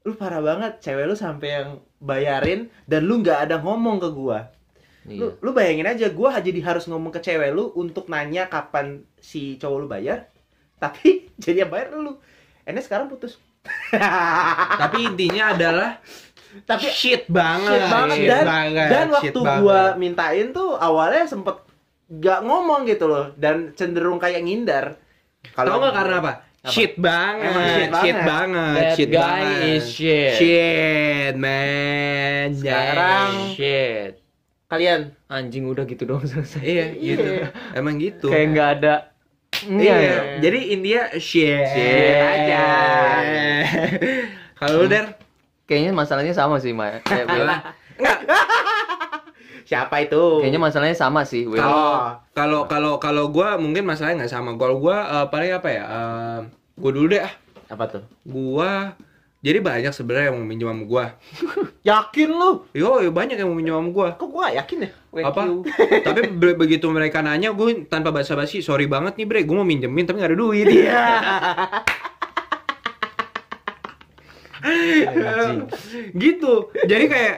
lu 0.00 0.16
parah 0.16 0.40
banget 0.40 0.80
cewek 0.80 1.04
lu 1.04 1.16
sampai 1.16 1.48
yang 1.60 1.68
bayarin 2.00 2.72
dan 2.88 3.04
lu 3.04 3.20
nggak 3.20 3.44
ada 3.44 3.60
ngomong 3.60 4.00
ke 4.00 4.08
lu, 4.08 4.40
Iya. 5.04 5.36
lu 5.44 5.50
bayangin 5.52 5.84
aja 5.88 6.08
gua 6.08 6.40
jadi 6.40 6.56
harus 6.64 6.88
ngomong 6.88 7.12
ke 7.12 7.20
cewek 7.20 7.52
lu 7.52 7.68
untuk 7.76 8.08
nanya 8.08 8.48
kapan 8.48 9.04
si 9.20 9.60
cowok 9.60 9.78
lu 9.80 9.86
bayar 9.88 10.24
tapi 10.80 11.28
jadi 11.44 11.68
yang 11.68 11.70
bayar 11.72 11.92
lu. 12.00 12.16
Ini 12.64 12.80
sekarang 12.80 13.12
putus. 13.12 13.36
Tapi 14.80 14.96
intinya 15.04 15.52
adalah 15.52 16.00
tapi 16.64 16.88
shit 16.90 17.28
banget. 17.30 17.76
shit 17.76 17.86
banget. 17.92 18.16
Shit 18.16 18.30
dan 18.30 18.44
banget, 18.46 18.88
dan 18.90 19.06
shit 19.06 19.12
waktu 19.14 19.40
banget. 19.44 19.60
gua 19.62 19.80
mintain 20.00 20.46
tuh 20.50 20.70
awalnya 20.80 21.24
sempet 21.28 21.56
gak 22.12 22.42
ngomong 22.42 22.82
gitu 22.84 23.06
loh 23.06 23.30
dan 23.34 23.70
cenderung 23.72 24.18
kayak 24.18 24.42
ngindar 24.42 24.98
Tahu 25.40 25.72
nggak 25.72 25.94
karena 25.94 26.16
apa? 26.18 26.32
Shit 26.62 27.00
banget, 27.00 27.48
Emang 27.48 27.64
shit 27.64 27.88
shit 27.96 28.12
banget. 28.12 28.28
banget, 28.28 28.76
That 28.76 28.92
shit 28.92 29.08
guy 29.08 29.24
banget. 29.40 29.64
is 29.72 29.84
shit. 29.88 30.32
Shit, 30.36 31.34
man. 31.34 32.46
Sekarang 32.52 33.28
shit. 33.50 34.12
Kalian 34.68 35.00
Anjing 35.26 35.64
udah 35.64 35.88
gitu 35.88 36.04
doang 36.04 36.20
selesai. 36.22 36.60
Iya, 36.60 36.86
gitu. 37.08 37.48
Emang 37.72 37.96
gitu. 37.96 38.28
Kayak 38.28 38.46
nggak 38.52 38.68
ada. 38.76 38.94
Iya, 39.64 39.94
Iya. 39.96 40.16
jadi 40.40 40.58
India 40.68 41.02
shit, 41.16 41.64
Shit 41.64 42.20
aja. 42.20 42.64
Kalau 44.54 44.84
lu 44.84 44.86
Der, 44.86 45.16
Kayaknya 45.64 45.92
masalahnya 45.94 46.34
sama 46.34 46.58
sih, 46.58 46.76
Maya. 46.76 47.00
Kayak 47.00 47.30
gue. 47.32 47.46
Siapa 49.70 50.02
itu? 50.02 50.42
Kayaknya 50.42 50.60
masalahnya 50.66 50.96
sama 50.98 51.22
sih. 51.22 51.46
Oh. 51.46 52.18
kalau 52.34 52.66
kalau 52.66 52.98
kalau 52.98 53.30
gua 53.30 53.54
mungkin 53.54 53.86
masalahnya 53.86 54.26
nggak 54.26 54.34
sama. 54.34 54.58
Kalau 54.58 54.82
gua 54.82 55.06
eh, 55.06 55.26
paling 55.30 55.54
apa 55.54 55.68
ya? 55.70 55.84
Eh, 55.86 56.38
gua 56.74 56.90
dulu 56.90 57.06
deh 57.14 57.22
ah. 57.22 57.32
Apa 57.70 57.86
tuh? 57.86 58.02
Gua 58.26 58.98
jadi 59.40 59.62
banyak 59.62 59.94
sebenarnya 59.94 60.34
yang 60.34 60.42
mau 60.42 60.48
minjem 60.50 60.66
sama 60.66 60.84
gua. 60.90 61.04
Yakin 61.88 62.28
lu? 62.34 62.66
Yo, 62.74 62.98
yo, 62.98 63.14
banyak 63.14 63.38
yang 63.38 63.46
mau 63.46 63.56
minjem 63.56 63.78
sama 63.78 63.90
gua. 63.94 64.08
Kok 64.18 64.28
gua 64.34 64.50
yakin 64.50 64.90
ya? 64.90 64.90
apa? 65.10 65.42
tapi 66.06 66.20
be- 66.34 66.58
begitu 66.58 66.86
mereka 66.86 67.18
nanya, 67.18 67.50
gue 67.50 67.82
tanpa 67.90 68.14
basa-basi, 68.14 68.62
sorry 68.62 68.86
banget 68.86 69.18
nih 69.18 69.26
bre, 69.26 69.40
gue 69.42 69.56
mau 69.58 69.66
minjemin 69.66 70.06
tapi 70.06 70.22
gak 70.22 70.30
ada 70.30 70.38
duit. 70.38 70.70
Iya. 70.70 71.02
gitu. 76.24 76.68
Jadi 76.86 77.04
kayak, 77.08 77.36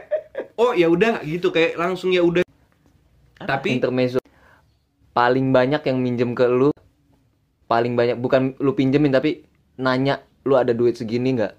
oh 0.58 0.72
ya 0.74 0.90
udah 0.90 1.22
gitu 1.22 1.54
kayak 1.54 1.78
langsung 1.78 2.10
ya 2.10 2.22
udah. 2.22 2.42
Tapi 3.42 3.78
intermezzo. 3.78 4.18
Paling 5.12 5.52
banyak 5.52 5.82
yang 5.84 5.98
minjem 6.00 6.32
ke 6.32 6.48
lu 6.48 6.72
paling 7.72 7.96
banyak 7.96 8.20
bukan 8.20 8.52
lu 8.60 8.76
pinjemin 8.76 9.08
tapi 9.08 9.48
nanya 9.80 10.20
lu 10.44 10.60
ada 10.60 10.76
duit 10.76 10.92
segini 10.92 11.32
nggak? 11.40 11.54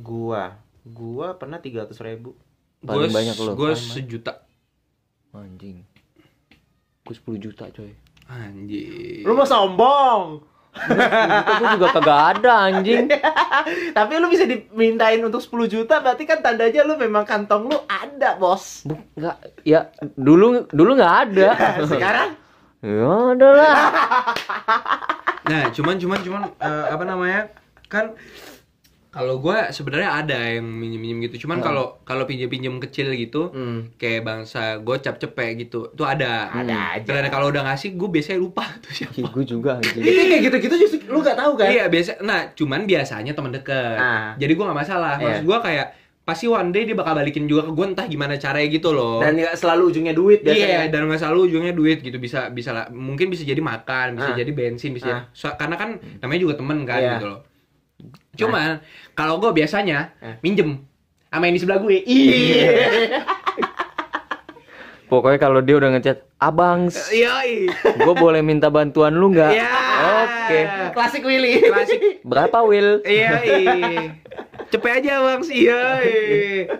Gua, 0.00 0.56
gua 0.88 1.36
pernah 1.36 1.60
300 1.60 1.92
ribu. 2.00 2.32
Paling 2.82 3.12
gue 3.12 3.14
banyak 3.14 3.36
lu. 3.36 3.52
gue 3.54 3.72
sejuta. 3.76 4.42
Anjing. 5.36 5.84
Gue 7.04 7.14
10 7.14 7.44
juta 7.44 7.68
coy. 7.70 7.92
Anjir. 8.26 9.22
Lu 9.22 9.36
mau 9.36 9.46
sombong? 9.46 10.42
Gue 10.72 11.68
juga 11.76 11.86
kagak 11.92 12.20
ada 12.36 12.52
anjing. 12.72 13.04
Tapi 13.96 14.12
lu 14.16 14.32
bisa 14.32 14.48
dimintain 14.48 15.20
untuk 15.20 15.44
10 15.44 15.68
juta 15.68 16.00
berarti 16.00 16.24
kan 16.24 16.40
tandanya 16.40 16.82
lu 16.88 16.96
memang 16.96 17.28
kantong 17.28 17.68
lu 17.68 17.78
ada, 17.84 18.40
Bos. 18.40 18.88
Bu, 18.88 18.96
enggak, 19.12 19.36
ya 19.68 19.92
dulu 20.16 20.64
dulu 20.72 20.90
nggak 20.96 21.14
ada. 21.28 21.48
Sekarang 21.92 22.30
ya 22.82 23.12
ada 23.36 23.48
lah. 23.52 23.74
Nah, 25.46 25.62
cuman 25.70 25.94
cuman 26.00 26.18
cuman 26.24 26.42
eh, 26.56 26.86
apa 26.88 27.04
namanya? 27.04 27.40
Kan 27.92 28.16
kalau 29.12 29.38
gue 29.38 29.52
sebenarnya 29.68 30.10
ada 30.16 30.38
yang 30.50 30.64
minjem-minjem 30.64 31.28
gitu. 31.28 31.44
Cuman 31.44 31.60
kalau 31.60 32.00
kalau 32.02 32.24
pinjem-pinjem 32.24 32.80
kecil 32.80 33.12
gitu, 33.12 33.52
Hmm. 33.52 33.92
kayak 33.94 34.24
bangsa 34.24 34.80
gocap 34.80 35.16
cepek 35.16 35.60
gitu, 35.60 35.86
itu 35.86 36.02
ada. 36.02 36.48
Ada 36.50 36.96
aja. 36.96 37.28
Kalau 37.28 37.52
udah 37.52 37.62
ngasih, 37.62 37.92
gue 37.92 38.08
biasanya 38.08 38.40
lupa 38.40 38.64
tuh 38.82 38.90
siapa. 38.90 39.20
gue 39.20 39.44
juga 39.44 39.76
anjing. 39.76 40.00
Itu 40.08 40.22
kayak 40.26 40.42
gitu-gitu 40.42 40.74
justru 40.78 40.98
lu 41.06 41.20
gak 41.20 41.36
tahu 41.36 41.52
kan? 41.54 41.68
Iya 41.68 41.86
biasa. 41.86 42.18
Nah, 42.20 42.50
cuman 42.52 42.82
biasanya 42.82 43.32
teman 43.32 43.52
deket. 43.52 43.96
Ah. 43.96 44.32
Jadi 44.34 44.48
gue 44.50 44.64
nggak 44.64 44.80
masalah. 44.80 45.14
Maksud 45.14 45.44
Iya. 45.44 45.46
gue 45.46 45.58
kayak 45.60 45.88
pasti 46.22 46.46
one 46.46 46.70
day 46.70 46.86
dia 46.86 46.94
bakal 46.94 47.12
balikin 47.12 47.44
juga 47.44 47.66
ke 47.66 47.72
gue 47.72 47.84
entah 47.84 48.06
gimana 48.06 48.34
caranya 48.34 48.64
gitu 48.66 48.90
loh. 48.90 49.20
Dan 49.20 49.36
gak 49.36 49.52
selalu 49.54 49.92
ujungnya 49.92 50.14
duit 50.14 50.40
Iya, 50.40 50.48
biasanya. 50.48 50.78
dan 50.88 51.00
nggak 51.04 51.20
selalu 51.20 51.38
ujungnya 51.46 51.72
duit 51.72 51.98
gitu 52.00 52.16
bisa 52.16 52.48
bisa 52.48 52.70
lah 52.70 52.88
mungkin 52.88 53.28
bisa 53.28 53.42
jadi 53.42 53.60
makan, 53.60 54.16
bisa 54.16 54.30
Ah. 54.30 54.38
jadi 54.38 54.50
bensin, 54.50 54.94
bisa 54.94 55.10
Ah. 55.10 55.22
so- 55.32 55.52
karena 55.52 55.76
kan 55.76 56.00
namanya 56.16 56.40
juga 56.40 56.54
temen 56.56 56.80
kan 56.82 56.96
Iya. 56.96 57.12
gitu 57.18 57.28
loh. 57.28 57.40
Cuman 58.34 58.80
kalau 59.12 59.38
gue 59.38 59.52
biasanya 59.52 60.16
Eh. 60.18 60.40
minjem 60.40 60.80
sama 61.28 61.48
yang 61.48 61.56
di 61.56 61.60
sebelah 61.60 61.80
gue. 61.80 61.96
Iya. 62.04 62.72
Pokoknya 65.12 65.36
kalau 65.36 65.60
dia 65.60 65.76
udah 65.76 65.92
ngechat, 65.92 66.24
"Abang, 66.40 66.88
gue 66.88 68.14
boleh 68.16 68.40
minta 68.40 68.72
bantuan 68.72 69.12
lu 69.12 69.28
nggak?" 69.28 69.52
Iya. 69.52 69.72
Oke. 70.24 70.60
Klasik 70.96 71.20
Willy. 71.20 71.68
Klasik. 71.68 72.24
Berapa, 72.24 72.64
Will? 72.64 72.96
Iya. 73.06 73.36
Cepet 74.72 75.04
aja 75.04 75.20
bang 75.20 75.42
sih. 75.44 75.68
Iya. 75.68 75.84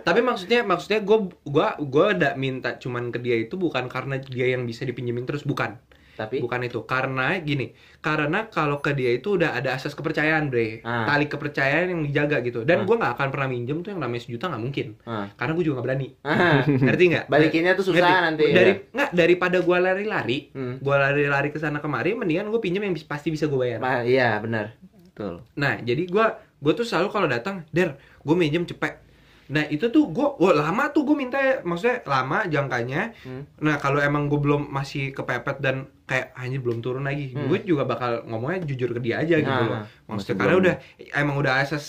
Tapi 0.01 0.25
maksudnya 0.25 0.65
maksudnya 0.65 1.05
gue 1.05 1.29
gua 1.45 1.77
gua 1.77 2.17
ada 2.17 2.33
minta 2.33 2.73
cuman 2.81 3.13
ke 3.13 3.21
dia 3.21 3.37
itu 3.37 3.53
bukan 3.53 3.85
karena 3.85 4.17
dia 4.17 4.49
yang 4.49 4.65
bisa 4.65 4.81
dipinjemin 4.81 5.29
terus 5.29 5.45
bukan. 5.45 5.77
Tapi 6.13 6.39
Bukan 6.39 6.61
itu. 6.61 6.85
Karena 6.85 7.33
gini, 7.37 7.73
karena 7.97 8.45
kalau 8.47 8.77
ke 8.77 8.93
dia 8.93 9.09
itu 9.11 9.33
udah 9.33 9.53
ada 9.53 9.73
asas 9.73 9.91
kepercayaan, 9.91 10.47
Bre. 10.47 10.79
Ah. 10.81 11.05
Tali 11.05 11.25
kepercayaan 11.25 11.89
yang 11.89 12.01
dijaga 12.03 12.39
gitu. 12.39 12.61
Dan 12.61 12.81
Ah. 12.81 12.85
gua 12.85 12.95
nggak 12.97 13.13
akan 13.17 13.27
pernah 13.29 13.47
minjem 13.47 13.81
tuh 13.81 13.91
yang 13.91 14.01
namanya 14.01 14.21
sejuta 14.21 14.45
nggak 14.47 14.61
mungkin. 14.61 14.87
Ah. 15.03 15.27
Karena 15.33 15.51
gue 15.53 15.63
juga 15.63 15.75
nggak 15.77 15.87
berani. 15.89 16.07
Ah. 16.21 16.61
Ngerti 16.85 17.03
nggak? 17.09 17.25
Balikinnya 17.27 17.73
tuh 17.73 17.85
susah 17.85 17.97
Ngerti? 17.99 18.25
nanti. 18.29 18.45
Dari 18.49 18.71
nggak 18.89 19.09
daripada 19.11 19.57
gua 19.59 19.77
lari-lari, 19.81 20.53
Hmm. 20.53 20.77
gua 20.79 20.95
lari-lari 21.01 21.49
ke 21.49 21.57
sana 21.57 21.77
kemari, 21.77 22.13
mendingan 22.13 22.47
gue 22.47 22.61
pinjem 22.61 22.81
yang 22.81 22.95
pasti 23.03 23.29
bisa 23.29 23.45
gue 23.45 23.59
bayar. 23.59 23.81
Iya, 24.03 24.37
benar. 24.39 24.77
Betul. 25.03 25.41
Nah, 25.53 25.77
jadi 25.77 26.05
gua 26.05 26.37
gua 26.57 26.71
tuh 26.71 26.81
selalu 26.81 27.09
kalau 27.09 27.27
datang, 27.27 27.67
"Der, 27.69 27.93
gue 27.99 28.33
minjem 28.33 28.63
cepet." 28.63 29.02
Nah, 29.45 29.63
itu 29.65 29.87
tuh 29.87 30.07
gua 30.07 30.35
wah, 30.35 30.53
lama 30.53 30.87
tuh 30.89 31.03
gue 31.03 31.15
minta 31.15 31.35
maksudnya 31.61 31.99
lama 32.03 32.45
jangkanya. 32.45 33.11
Hmm. 33.19 33.43
Nah, 33.59 33.75
kalau 33.75 33.99
emang 33.99 34.25
gue 34.25 34.37
belum 34.37 34.67
masih 34.67 35.11
kepepet 35.11 35.59
dan 35.59 35.75
kayak 36.03 36.31
anjir 36.33 36.59
belum 36.59 36.79
turun 36.79 37.03
lagi, 37.03 37.31
Hmm. 37.31 37.47
gue 37.47 37.59
juga 37.61 37.83
bakal 37.83 38.23
ngomongnya 38.23 38.63
jujur 38.63 38.91
ke 38.91 38.99
dia 38.99 39.19
aja 39.19 39.35
gitu 39.35 39.49
Nah, 39.49 39.59
loh. 39.61 39.81
masih 40.05 40.07
Maksudnya 40.07 40.35
karena 40.37 40.53
belum. 40.53 40.63
udah 40.63 40.75
emang 41.13 41.35
udah 41.37 41.53
asas 41.57 41.83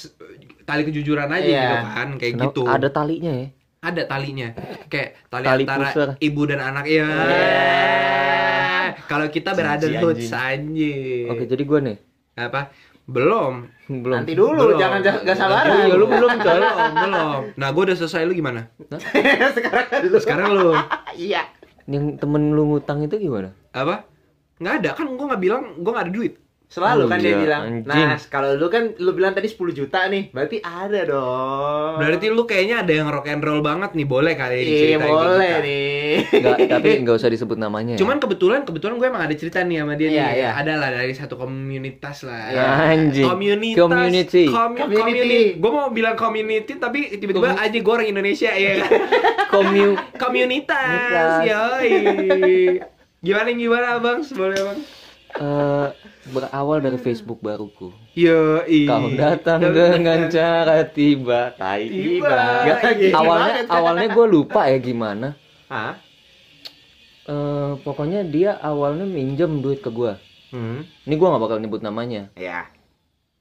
tali 0.63 0.83
kejujuran 0.83 1.29
aja 1.29 1.45
Iya. 1.45 1.61
gitu 1.61 1.77
kan, 1.89 2.09
kayak 2.17 2.33
Kenapa- 2.35 2.47
gitu. 2.51 2.63
Ada 2.65 2.89
talinya 2.91 3.33
ya. 3.33 3.47
Ada 3.81 4.03
talinya. 4.05 4.49
Kayak 4.89 5.09
tali, 5.29 5.45
Tali 5.45 5.63
antara 5.63 5.85
pusar. 5.87 6.09
ibu 6.19 6.43
dan 6.45 6.61
anak 6.61 6.87
ya. 6.89 7.09
Kalau 9.05 9.27
kita 9.29 9.53
brotherhood 9.53 10.17
Anjing, 10.17 10.33
anjing. 10.33 11.27
Oke, 11.29 11.45
jadi 11.45 11.63
gue 11.63 11.81
nih. 11.83 11.97
Apa? 12.37 12.73
Belum. 13.05 13.69
Belum. 13.85 14.17
Nanti 14.17 14.33
dulu, 14.33 14.57
Belum. 14.73 14.81
jangan 14.81 15.01
jangan 15.05 15.21
nggak 15.29 15.37
sabaran. 15.37 15.75
Iya, 15.85 15.95
lu 15.95 16.07
belum, 16.09 16.31
belum, 16.41 16.63
belum. 16.97 17.41
Nah, 17.55 17.69
gue 17.69 17.83
udah 17.85 17.97
selesai 17.97 18.25
lu 18.25 18.33
gimana? 18.33 18.73
Sekarang 19.57 19.87
kan 19.93 19.99
dulu. 20.01 20.17
Sekarang 20.21 20.47
lu 20.57 20.73
Iya. 21.13 21.43
Yang 21.85 22.17
temen 22.17 22.57
lu 22.57 22.63
ngutang 22.67 23.05
itu 23.05 23.21
gimana? 23.21 23.53
apa? 23.71 24.09
Nggak 24.57 24.75
ada 24.81 24.91
kan 24.95 25.07
gue 25.11 25.27
nggak 25.27 25.43
bilang 25.43 25.63
gue 25.77 25.91
nggak 25.93 26.07
ada 26.09 26.15
duit. 26.15 26.33
Selalu 26.67 27.01
Oh, 27.01 27.07
kan 27.07 27.19
dia 27.19 27.29
iya, 27.29 27.39
bilang. 27.39 27.63
anjing. 27.63 27.87
Nah, 27.87 28.19
kalau 28.27 28.51
lu 28.53 28.67
kan 28.67 28.97
lu 28.97 29.13
bilang 29.13 29.31
tadi 29.31 29.47
10 29.47 29.55
juta 29.73 30.07
nih, 30.07 30.29
berarti 30.29 30.59
ada 30.59 31.01
dong. 31.05 31.93
Berarti 31.97 32.27
lu 32.29 32.43
kayaknya 32.43 32.83
ada 32.83 32.93
yang 32.93 33.07
rock 33.07 33.27
and 33.27 33.39
roll 33.39 33.61
banget 33.61 33.93
nih, 33.93 34.03
boleh 34.05 34.35
kali 34.35 34.55
Iya, 34.57 34.65
diceritain 34.65 34.99
ke 34.99 35.07
boleh 35.07 35.39
kita. 35.47 35.59
nih. 35.61 36.11
Enggak, 36.35 36.57
tapi 36.75 36.89
nggak 37.01 37.15
usah 37.15 37.31
disebut 37.31 37.55
namanya. 37.57 37.95
ya. 37.95 37.99
Cuman 38.01 38.17
kebetulan 38.19 38.61
kebetulan 38.63 38.95
gue 38.97 39.07
emang 39.07 39.23
ada 39.23 39.35
cerita 39.35 39.61
nih 39.61 39.77
sama 39.79 39.95
dia 39.95 40.09
Iya, 40.09 40.25
nih. 40.25 40.35
iya. 40.35 40.49
Ada 40.57 40.73
lah 40.75 40.91
dari 40.93 41.15
satu 41.15 41.35
komunitas 41.37 42.17
lah. 42.23 42.43
Iya. 42.51 42.65
anjing. 42.91 43.25
Communitas, 43.25 43.79
Community. 43.81 44.45
Commu- 44.45 44.79
Community. 44.81 44.99
community. 44.99 45.41
Gue 45.55 45.71
mau 45.71 45.89
bilang 45.89 46.17
community 46.17 46.73
tapi 46.75 46.99
tiba-tiba 47.15 47.55
aja 47.55 47.77
gue 47.77 47.93
orang 47.93 48.09
Indonesia 48.09 48.51
ya 48.51 48.71
kan. 48.81 48.91
Commu 49.53 49.95
Komunitas, 50.17 50.75
Komunitas. 50.75 51.31
yoi. 51.45 51.93
Gimana 53.21 53.49
gimana 53.49 53.87
abang? 53.95 54.19
Boleh 54.27 54.59
abang? 54.59 54.79
eh, 55.35 55.87
berawal 56.33 56.81
dari 56.81 56.97
Facebook 56.97 57.43
baruku. 57.45 57.93
Yoi. 58.17 58.89
Kau 58.89 59.11
datang 59.13 59.61
dengan 59.61 60.31
cara 60.33 60.87
tiba. 60.89 61.53
Tai. 61.59 61.85
Tiba. 61.85 62.39
Gak 62.65 62.79
lagi. 62.81 63.09
Awalnya 63.13 63.55
awalnya 63.69 64.07
gue 64.09 64.27
lupa 64.29 64.69
ya 64.71 64.79
gimana. 64.81 65.37
Hah? 65.69 66.01
Eh, 67.25 67.73
pokoknya 67.81 68.21
dia 68.29 68.61
awalnya 68.61 69.09
minjem 69.09 69.65
duit 69.65 69.81
ke 69.81 69.89
gua. 69.89 70.21
Hmm. 70.53 70.85
Ini 71.09 71.15
gua 71.17 71.35
nggak 71.35 71.43
bakal 71.49 71.59
nyebut 71.59 71.81
namanya. 71.81 72.29
Ya. 72.37 72.69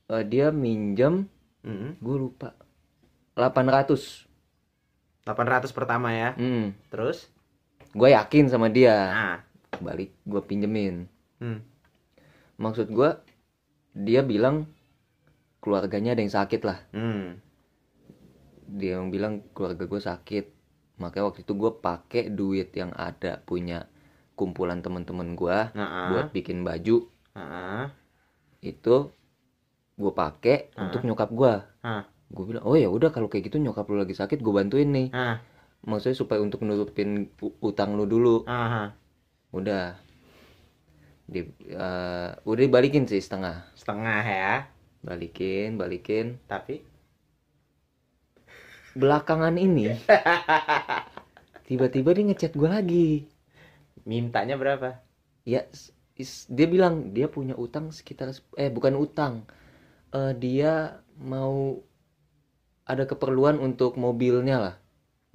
Eh, 0.08 0.24
dia 0.24 0.56
minjem, 0.56 1.28
Hmm. 1.64 1.96
gue 2.00 2.16
lupa. 2.16 2.56
800. 3.36 4.28
800 5.28 5.72
pertama 5.76 6.12
ya. 6.16 6.32
Hmm. 6.36 6.72
Terus? 6.92 7.28
Gue 7.92 8.16
yakin 8.16 8.48
sama 8.48 8.72
dia. 8.72 8.96
Nah. 8.96 9.38
Balik 9.84 10.16
gue 10.24 10.42
pinjemin. 10.44 11.08
Hmm. 11.44 11.60
Maksud 12.58 12.90
gua 12.94 13.22
dia 13.94 14.26
bilang 14.26 14.70
keluarganya 15.64 16.18
ada 16.18 16.22
yang 16.26 16.34
sakit 16.34 16.62
lah. 16.66 16.80
Hmm. 16.92 17.40
Dia 18.74 19.00
yang 19.00 19.14
bilang 19.14 19.46
keluarga 19.54 19.86
gue 19.86 20.02
sakit. 20.02 20.46
Makanya 21.00 21.30
waktu 21.30 21.42
itu 21.46 21.54
gue 21.54 21.72
pakai 21.78 22.24
duit 22.34 22.74
yang 22.74 22.92
ada 22.94 23.40
punya 23.46 23.86
kumpulan 24.34 24.82
temen-temen 24.82 25.38
gua 25.38 25.70
Nah, 25.78 26.10
buat 26.10 26.34
bikin 26.34 26.66
baju 26.66 27.06
itu 28.64 28.96
gue 29.94 30.12
pakai 30.16 30.74
untuk 30.80 31.06
nyokap 31.06 31.30
gua. 31.30 31.70
Ah. 31.86 32.10
Gue 32.34 32.50
bilang, 32.50 32.66
oh 32.66 32.74
ya 32.74 32.90
udah 32.90 33.14
kalau 33.14 33.30
kayak 33.30 33.54
gitu 33.54 33.62
nyokap 33.62 33.86
lu 33.94 34.02
lagi 34.02 34.18
sakit 34.18 34.42
gue 34.42 34.54
bantuin 34.54 34.90
nih. 34.90 35.14
Maksudnya 35.84 36.18
supaya 36.18 36.40
untuk 36.42 36.66
nutupin 36.66 37.30
utang 37.62 37.94
lu 37.94 38.10
dulu. 38.10 38.42
Ah. 38.50 38.96
Udah. 39.54 40.00
Di, 41.28 41.40
eh, 41.72 42.30
udah 42.44 42.62
dibalikin 42.68 43.04
sih 43.10 43.20
setengah. 43.24 43.64
Setengah 43.78 44.24
ya. 44.26 44.52
Balikin, 45.06 45.78
balikin. 45.78 46.28
Tapi 46.48 46.84
Belakangan 48.94 49.58
ini 49.58 49.90
tiba-tiba 51.68 52.10
dia 52.16 52.24
ngechat 52.28 52.54
gue 52.60 52.70
lagi. 52.76 53.08
mintanya 54.10 54.56
berapa? 54.62 54.90
Ya, 55.54 55.62
is- 56.20 56.48
dia 56.52 56.68
bilang 56.74 56.96
dia 57.16 57.28
punya 57.36 57.56
utang 57.66 57.86
sekitar 57.98 58.28
eh 58.60 58.72
bukan 58.72 58.96
utang. 59.06 59.34
Eh, 60.18 60.34
dia 60.44 60.74
mau 61.32 61.84
ada 62.92 63.04
keperluan 63.12 63.58
untuk 63.68 63.92
mobilnya 64.04 64.58
lah. 64.66 64.76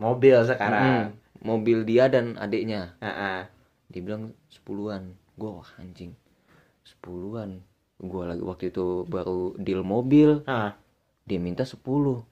Mobil 0.04 0.38
Mm, 0.66 1.02
sekarang. 1.02 1.12
mobil 1.48 1.78
dia 1.90 2.04
dan 2.14 2.26
adiknya. 2.44 2.82
Heeh. 3.02 3.48
Dia 3.92 4.00
bilang 4.06 4.32
sepuluhan. 4.54 5.02
Gue 5.38 5.50
wah 5.54 5.70
anjing. 5.78 6.12
Sepuluhan. 6.82 7.62
Gue 7.96 8.22
lagi 8.24 8.42
waktu 8.42 8.70
itu 8.70 9.06
baru 9.06 9.54
deal 9.56 9.82
mobil. 9.82 10.42
Ah, 10.44 10.74
Dia 11.22 11.38
minta 11.38 11.62
10 11.62 11.78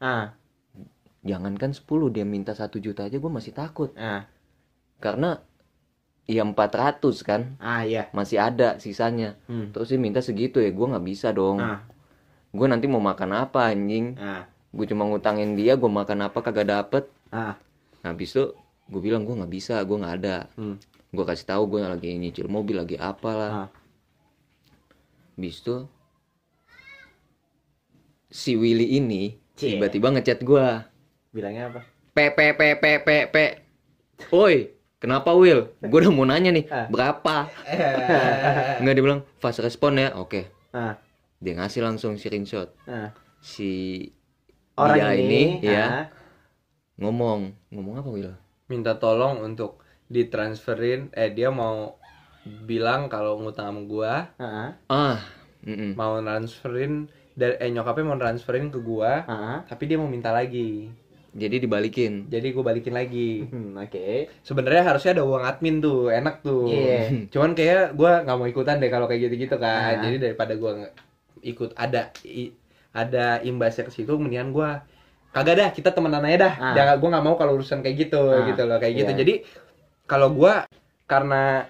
ah, 0.01 0.33
Jangankan 1.21 1.71
10 1.71 1.87
dia 2.09 2.23
minta 2.23 2.53
satu 2.53 2.79
juta 2.79 3.05
aja 3.05 3.15
gue 3.15 3.31
masih 3.31 3.51
takut. 3.51 3.91
ah. 3.95 4.27
Karena 4.97 5.43
ya 6.25 6.43
400 6.43 7.03
kan 7.21 7.55
Ah, 7.59 7.83
iya. 7.83 8.11
masih 8.11 8.39
ada 8.39 8.79
sisanya. 8.79 9.35
Hmm. 9.47 9.71
Terus 9.71 9.91
dia 9.91 10.01
minta 10.01 10.19
segitu 10.19 10.59
ya 10.59 10.71
gue 10.71 10.87
nggak 10.87 11.03
bisa 11.05 11.31
dong. 11.31 11.59
Ah, 11.59 11.83
Gue 12.51 12.67
nanti 12.67 12.89
mau 12.89 12.99
makan 12.99 13.37
apa 13.37 13.69
anjing? 13.69 14.17
ah, 14.17 14.47
Gue 14.71 14.87
cuma 14.87 15.05
ngutangin 15.05 15.55
dia 15.55 15.75
gue 15.75 15.91
makan 15.91 16.27
apa 16.27 16.39
kagak 16.41 16.67
dapet. 16.67 17.05
ah. 17.31 17.59
Nah, 18.01 18.15
habis 18.15 18.31
itu 18.33 18.55
gue 18.87 19.01
bilang 19.03 19.27
gue 19.27 19.35
nggak 19.35 19.51
bisa, 19.51 19.83
gue 19.83 19.97
nggak 19.99 20.15
ada. 20.23 20.37
Hmm. 20.55 20.79
Gue 21.17 21.25
kasih 21.25 21.49
tahu 21.49 21.63
gue 21.67 21.81
lagi 21.81 22.13
nyicil 22.13 22.47
mobil 22.47 22.77
lagi 22.77 22.95
apalah. 22.95 23.51
Ah. 23.65 23.69
Habis 25.33 25.61
itu 25.61 25.77
si 28.29 28.53
Willy 28.55 28.97
ini 28.97 29.37
tiba-tiba 29.55 30.13
ngechat 30.13 30.43
gue. 30.43 30.67
Bilangnya 31.33 31.73
apa? 31.73 31.81
P 32.13 32.19
P 32.29 32.39
P 32.53 32.61
P 32.75 32.85
P 33.01 33.09
P. 33.29 33.37
Oi, 34.29 34.73
kenapa 34.97 35.33
Will? 35.33 35.73
Gue 35.79 35.99
udah 36.01 36.09
mau 36.11 36.25
nanya 36.25 36.49
nih, 36.49 36.65
Ah. 36.67 36.89
berapa? 36.89 37.49
Nggak 38.81 38.93
dia 38.93 39.05
bilang 39.05 39.21
fast 39.37 39.61
respon 39.61 39.97
ya, 39.97 40.13
oke. 40.15 40.49
Ah, 40.71 40.97
Dia 41.37 41.53
ngasih 41.55 41.81
langsung 41.81 42.17
screenshot. 42.17 42.73
ah. 42.85 43.13
Si 43.39 44.01
Orang 44.75 44.97
dia 44.97 45.13
ini, 45.15 45.61
ini, 45.61 45.65
ya 45.67 45.85
ah, 45.85 46.05
ngomong, 46.99 47.53
ngomong 47.71 47.95
apa 47.97 48.09
Will? 48.11 48.33
minta 48.67 48.93
tolong 48.93 49.41
untuk 49.41 49.81
ditransferin 50.09 51.11
eh 51.13 51.29
dia 51.29 51.51
mau 51.51 51.99
bilang 52.45 53.07
kalau 53.07 53.39
ngutang 53.39 53.67
sama 53.69 53.81
gua 53.83 54.13
ah, 54.37 54.71
Ah, 54.87 55.19
mm-mm. 55.61 55.95
mau 55.95 56.15
transferin 56.17 57.07
dari 57.33 57.59
eh 57.59 57.69
nyokapnya 57.69 58.05
mau 58.05 58.17
transferin 58.17 58.71
ke 58.71 58.79
gua 58.79 59.23
ah, 59.23 59.33
ah. 59.33 59.59
tapi 59.67 59.85
dia 59.85 59.99
mau 59.99 60.07
minta 60.07 60.31
lagi 60.31 60.89
jadi 61.37 61.61
dibalikin. 61.61 62.25
jadi 62.27 62.49
gua 62.49 62.65
balikin 62.65 62.95
lagi 62.95 63.45
Hmm, 63.45 63.77
Oke. 63.77 64.31
sebenarnya 64.41 64.87
harusnya 64.87 65.13
ada 65.13 65.25
uang 65.25 65.45
admin 65.45 65.77
tuh 65.79 66.09
enak 66.09 66.41
tuh 66.41 66.65
Iya. 66.65 67.03
cuman 67.35 67.53
kayak 67.53 67.93
gua 67.93 68.23
nggak 68.23 68.37
mau 68.37 68.47
ikutan 68.47 68.79
deh 68.79 68.89
kalau 68.89 69.05
kayak 69.05 69.27
gitu-gitu 69.27 69.59
kan 69.59 69.99
Ah. 69.99 70.01
jadi 70.01 70.17
daripada 70.23 70.55
gua 70.55 70.89
ikut 71.43 71.75
ada 71.75 72.15
i- 72.23 72.55
ada 72.91 73.43
imbasnya 73.43 73.85
ke 73.85 73.93
situ 73.93 74.15
mendingan 74.17 74.49
gua 74.49 74.87
kagak 75.29 75.61
dah 75.61 75.69
kita 75.69 75.93
temenan 75.93 76.25
aja 76.25 76.39
dah 76.41 76.55
Ah. 76.57 76.73
jangan 76.73 76.95
gua 76.97 77.09
nggak 77.13 77.25
mau 77.27 77.35
kalau 77.35 77.53
urusan 77.53 77.83
kayak 77.83 78.07
gitu 78.07 78.23
Ah, 78.23 78.47
gitu 78.49 78.63
loh 78.65 78.79
kayak 78.79 78.95
gitu 78.97 79.13
iya. 79.13 79.21
jadi 79.21 79.35
kalau 80.11 80.29
gua 80.39 80.55
karena 81.11 81.67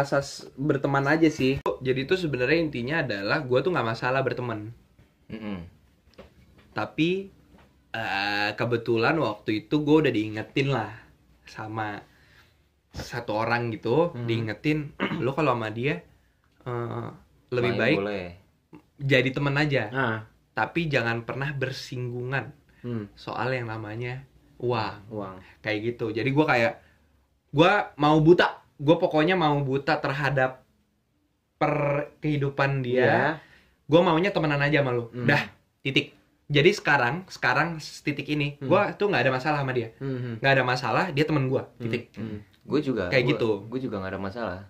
asas 0.00 0.28
berteman 0.68 1.06
aja 1.14 1.28
sih 1.38 1.52
jadi 1.86 2.00
itu 2.06 2.14
sebenarnya 2.22 2.58
intinya 2.66 2.96
adalah 3.04 3.38
gua 3.48 3.58
tuh 3.64 3.70
nggak 3.74 3.88
masalah 3.92 4.20
berteman 4.26 4.60
Mm-mm. 5.30 5.66
tapi 6.76 7.10
eh, 7.94 8.50
kebetulan 8.58 9.16
waktu 9.26 9.50
itu 9.66 9.74
gue 9.86 9.96
udah 10.06 10.12
diingetin 10.18 10.68
lah 10.76 10.90
sama 11.46 11.88
satu 13.10 13.32
orang 13.42 13.62
gitu 13.74 13.96
Hmm. 14.14 14.26
diingetin 14.28 14.78
lo 15.24 15.30
kalau 15.36 15.52
sama 15.54 15.68
dia 15.78 15.94
eh, 16.66 17.10
lebih 17.54 17.72
Main 17.72 17.80
baik 17.80 17.98
boleh. 17.98 18.24
jadi 19.00 19.28
temen 19.32 19.56
aja 19.56 19.84
Ah, 19.92 20.26
tapi 20.56 20.88
jangan 20.88 21.24
pernah 21.28 21.50
bersinggungan 21.52 22.52
hmm, 22.82 23.06
soal 23.16 23.52
yang 23.56 23.68
namanya 23.68 24.24
uang 24.60 24.96
uang. 25.10 25.36
kayak 25.64 25.80
gitu 25.94 26.12
jadi 26.16 26.28
gue 26.28 26.46
kayak 26.46 26.72
gue 27.56 27.72
mau 27.96 28.16
buta 28.18 28.46
gue 28.76 28.92
pokoknya 28.94 29.32
mau 29.34 29.56
buta 29.58 29.96
terhadap 29.96 30.60
per 31.56 31.72
kehidupan 32.18 32.84
dia 32.84 33.00
Iya. 33.00 33.24
gue 33.82 34.00
maunya 34.02 34.28
temenan 34.28 34.60
aja 34.60 34.78
sama 34.78 34.92
lu 34.92 35.08
Hmm. 35.08 35.24
dah 35.24 35.40
titik 35.80 36.12
jadi 36.46 36.70
sekarang 36.70 37.24
sekarang 37.26 37.68
titik 37.80 38.28
ini 38.28 38.54
Hmm. 38.56 38.68
gue 38.68 38.82
tuh 38.94 39.08
nggak 39.08 39.22
ada 39.22 39.32
masalah 39.32 39.58
sama 39.58 39.72
dia 39.72 39.96
Hmm, 39.96 40.12
hmm, 40.14 40.34
nggak 40.38 40.52
ada 40.52 40.64
masalah 40.64 41.04
dia 41.10 41.24
temen 41.24 41.48
gue 41.48 41.62
titik 41.80 42.12
hmm. 42.14 42.40
Gue 42.66 42.82
juga. 42.82 43.06
Kayak 43.06 43.22
gua- 43.22 43.30
gitu. 43.30 43.50
Gue 43.64 43.78
juga 43.78 43.96
nggak 43.96 44.10
ada 44.10 44.18
masalah. 44.20 44.60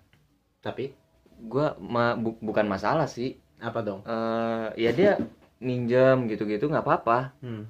Tapi 0.61 0.93
Gue 1.39 1.65
ma- 1.79 2.13
bu- 2.13 2.37
bukan 2.39 2.65
masalah 2.65 3.05
sih. 3.05 3.41
apa 3.57 3.81
dong? 3.81 4.05
Eh 4.05 4.67
ya 4.77 4.91
dia 4.91 5.11
minjem 5.57 6.25
gitu-gitu 6.27 6.69
nggak 6.69 6.85
apa-apa. 6.85 7.33
Hmm. 7.41 7.65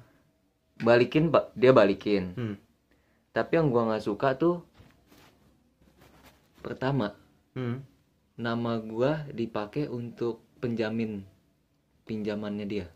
Balikin 0.78 1.28
ba- 1.28 1.48
dia 1.52 1.72
balikin. 1.72 2.32
Hmm. 2.32 2.54
Tapi 3.30 3.56
yang 3.56 3.68
gua 3.68 3.88
nggak 3.88 4.04
suka 4.04 4.36
tuh 4.36 4.60
pertama 6.58 7.14
Hmm. 7.52 7.82
nama 8.34 8.78
gua 8.78 9.26
dipakai 9.28 9.86
untuk 9.86 10.42
penjamin 10.58 11.22
pinjamannya 12.04 12.66
dia. 12.66 12.86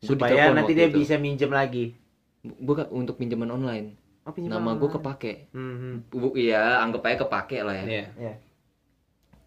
Gua 0.00 0.16
Supaya 0.16 0.52
nanti 0.52 0.72
dia 0.72 0.88
itu. 0.88 0.98
bisa 0.98 1.16
minjem 1.16 1.48
lagi. 1.48 1.96
Bu- 2.40 2.60
bukan 2.62 2.86
untuk 2.90 3.16
pinjaman 3.16 3.48
online. 3.50 3.96
Oh, 4.22 4.32
pinjaman 4.32 4.56
Nama 4.56 4.70
gua 4.72 4.80
online. 4.82 4.96
kepake. 4.96 5.32
Hmm, 5.52 5.74
hmm. 5.74 5.94
Bu, 6.10 6.28
iya, 6.34 6.80
anggap 6.80 7.04
aja 7.04 7.16
kepake 7.22 7.58
lah 7.60 7.74
ya. 7.74 7.84
Iya. 7.84 8.04
Ya. 8.16 8.34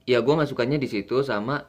Ya 0.07 0.17
gua 0.19 0.37
nggak 0.37 0.49
sukanya 0.49 0.77
di 0.77 0.85
situ 0.85 1.19
sama 1.21 1.65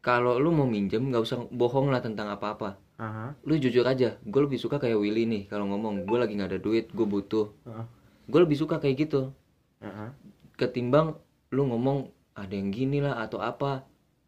kalau 0.00 0.36
lu 0.36 0.50
mau 0.50 0.64
minjem 0.64 1.00
nggak 1.02 1.22
usah 1.22 1.44
bohong 1.48 1.88
lah 1.88 2.00
tentang 2.00 2.28
apa-apa. 2.28 2.80
Aha. 2.96 3.36
Lu 3.44 3.54
jujur 3.54 3.84
aja. 3.84 4.18
Gue 4.20 4.40
lebih 4.42 4.58
suka 4.58 4.76
kayak 4.76 4.98
Willy 4.98 5.22
nih 5.22 5.42
kalau 5.46 5.66
ngomong. 5.66 6.02
Gue 6.02 6.18
lagi 6.18 6.34
nggak 6.34 6.50
ada 6.50 6.58
duit, 6.58 6.90
gue 6.90 7.06
butuh. 7.06 7.46
Heeh. 7.62 7.86
Gue 8.26 8.40
lebih 8.42 8.58
suka 8.58 8.76
kayak 8.76 9.06
gitu. 9.06 9.30
Aha. 9.78 10.10
Ketimbang 10.58 11.14
lu 11.48 11.62
ngomong 11.64 12.10
ada 12.34 12.52
yang 12.52 12.68
gini 12.68 12.98
lah 12.98 13.22
atau 13.22 13.38
apa, 13.38 13.86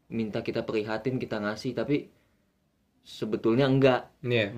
minta 0.09 0.41
kita 0.41 0.63
prihatin 0.63 1.19
kita 1.19 1.39
ngasih 1.39 1.75
tapi 1.75 2.07
sebetulnya 3.03 3.67
enggak. 3.67 4.07
Iya. 4.23 4.55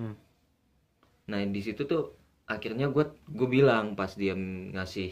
Nah 1.27 1.39
di 1.43 1.61
situ 1.61 1.83
tuh 1.83 2.13
akhirnya 2.45 2.91
gue 2.91 3.05
gue 3.25 3.47
bilang 3.49 3.95
pas 3.95 4.11
dia 4.13 4.35
ngasih 4.35 5.11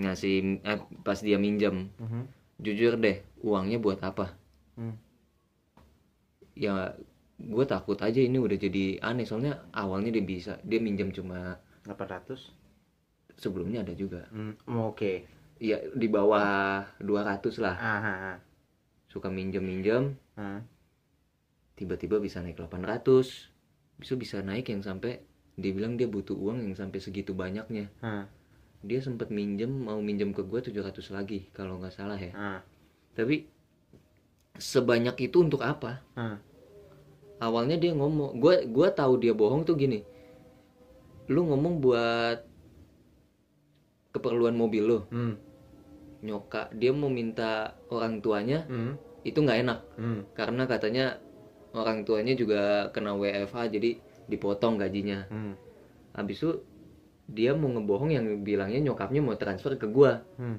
ngasih 0.00 0.64
eh, 0.64 0.80
pas 1.04 1.18
dia 1.20 1.36
minjem 1.36 1.92
Mhm. 2.00 2.22
jujur 2.58 2.96
deh 2.96 3.20
uangnya 3.44 3.76
buat 3.76 4.00
apa 4.00 4.32
Hmm. 4.80 4.96
ya 6.56 6.96
gue 7.36 7.64
takut 7.68 8.00
aja 8.00 8.16
ini 8.16 8.40
udah 8.40 8.56
jadi 8.56 8.96
aneh 9.00 9.28
soalnya 9.28 9.60
awalnya 9.76 10.08
dia 10.08 10.24
bisa 10.24 10.56
dia 10.64 10.80
minjem 10.80 11.12
cuma 11.12 11.60
800. 11.84 12.56
sebelumnya 13.36 13.84
ada 13.84 13.92
juga 13.92 14.24
Hmm. 14.32 14.56
Oke. 14.88 15.28
Ya 15.60 15.76
di 15.92 16.08
bawah 16.08 16.82
200 16.98 17.60
lah 17.60 17.76
Aha. 17.76 18.16
suka 19.06 19.28
minjem 19.28 19.60
minjem 19.60 20.16
Ah. 20.34 20.64
tiba-tiba 21.76 22.16
bisa 22.16 22.40
naik 22.40 22.56
800 22.56 23.52
bisa 23.94 24.16
bisa 24.16 24.40
naik 24.40 24.66
yang 24.66 24.80
sampai 24.80 25.20
dia 25.54 25.72
bilang 25.72 26.00
dia 26.00 26.08
butuh 26.08 26.32
uang 26.32 26.64
yang 26.64 26.72
sampai 26.72 26.96
segitu 26.96 27.36
banyaknya 27.36 27.92
Ah. 28.00 28.24
dia 28.80 29.04
sempat 29.04 29.28
minjem 29.28 29.68
mau 29.68 30.00
minjem 30.00 30.32
ke 30.32 30.40
gue 30.40 30.60
700 30.62 31.12
lagi 31.12 31.44
kalau 31.52 31.76
nggak 31.76 31.92
salah 31.92 32.16
ya 32.16 32.32
Ah. 32.32 32.60
tapi 33.12 33.44
sebanyak 34.56 35.16
itu 35.20 35.44
untuk 35.44 35.60
apa 35.60 36.00
Ah. 36.16 36.40
awalnya 37.38 37.76
dia 37.76 37.92
ngomong 37.92 38.40
gue 38.40 38.64
gua 38.66 38.88
tahu 38.88 39.20
dia 39.20 39.36
bohong 39.36 39.64
tuh 39.64 39.76
gini 39.76 40.00
lu 41.28 41.44
ngomong 41.44 41.78
buat 41.78 42.48
keperluan 44.10 44.56
mobil 44.56 44.82
lo 44.82 45.00
Hmm. 45.08 45.36
Nyokap 46.20 46.72
dia 46.72 46.90
mau 46.90 47.08
minta 47.08 47.52
orang 47.88 48.20
tuanya 48.20 48.64
Hmm. 48.64 48.96
itu 49.22 49.36
nggak 49.36 49.58
enak 49.60 49.78
Hmm. 49.96 50.20
karena 50.32 50.62
katanya 50.64 51.04
orang 51.72 52.02
tuanya 52.02 52.32
juga 52.32 52.60
kena 52.90 53.14
WFH 53.14 53.56
jadi 53.70 53.90
dipotong 54.26 54.76
gajinya 54.76 55.24
Hmm. 55.26 55.54
habis 56.12 56.38
itu 56.38 56.60
dia 57.26 57.52
mau 57.52 57.70
ngebohong 57.70 58.10
yang 58.10 58.26
bilangnya 58.40 58.82
nyokapnya 58.82 59.20
mau 59.20 59.34
transfer 59.34 59.74
ke 59.74 59.86
gua 59.86 60.20
Hmm. 60.36 60.58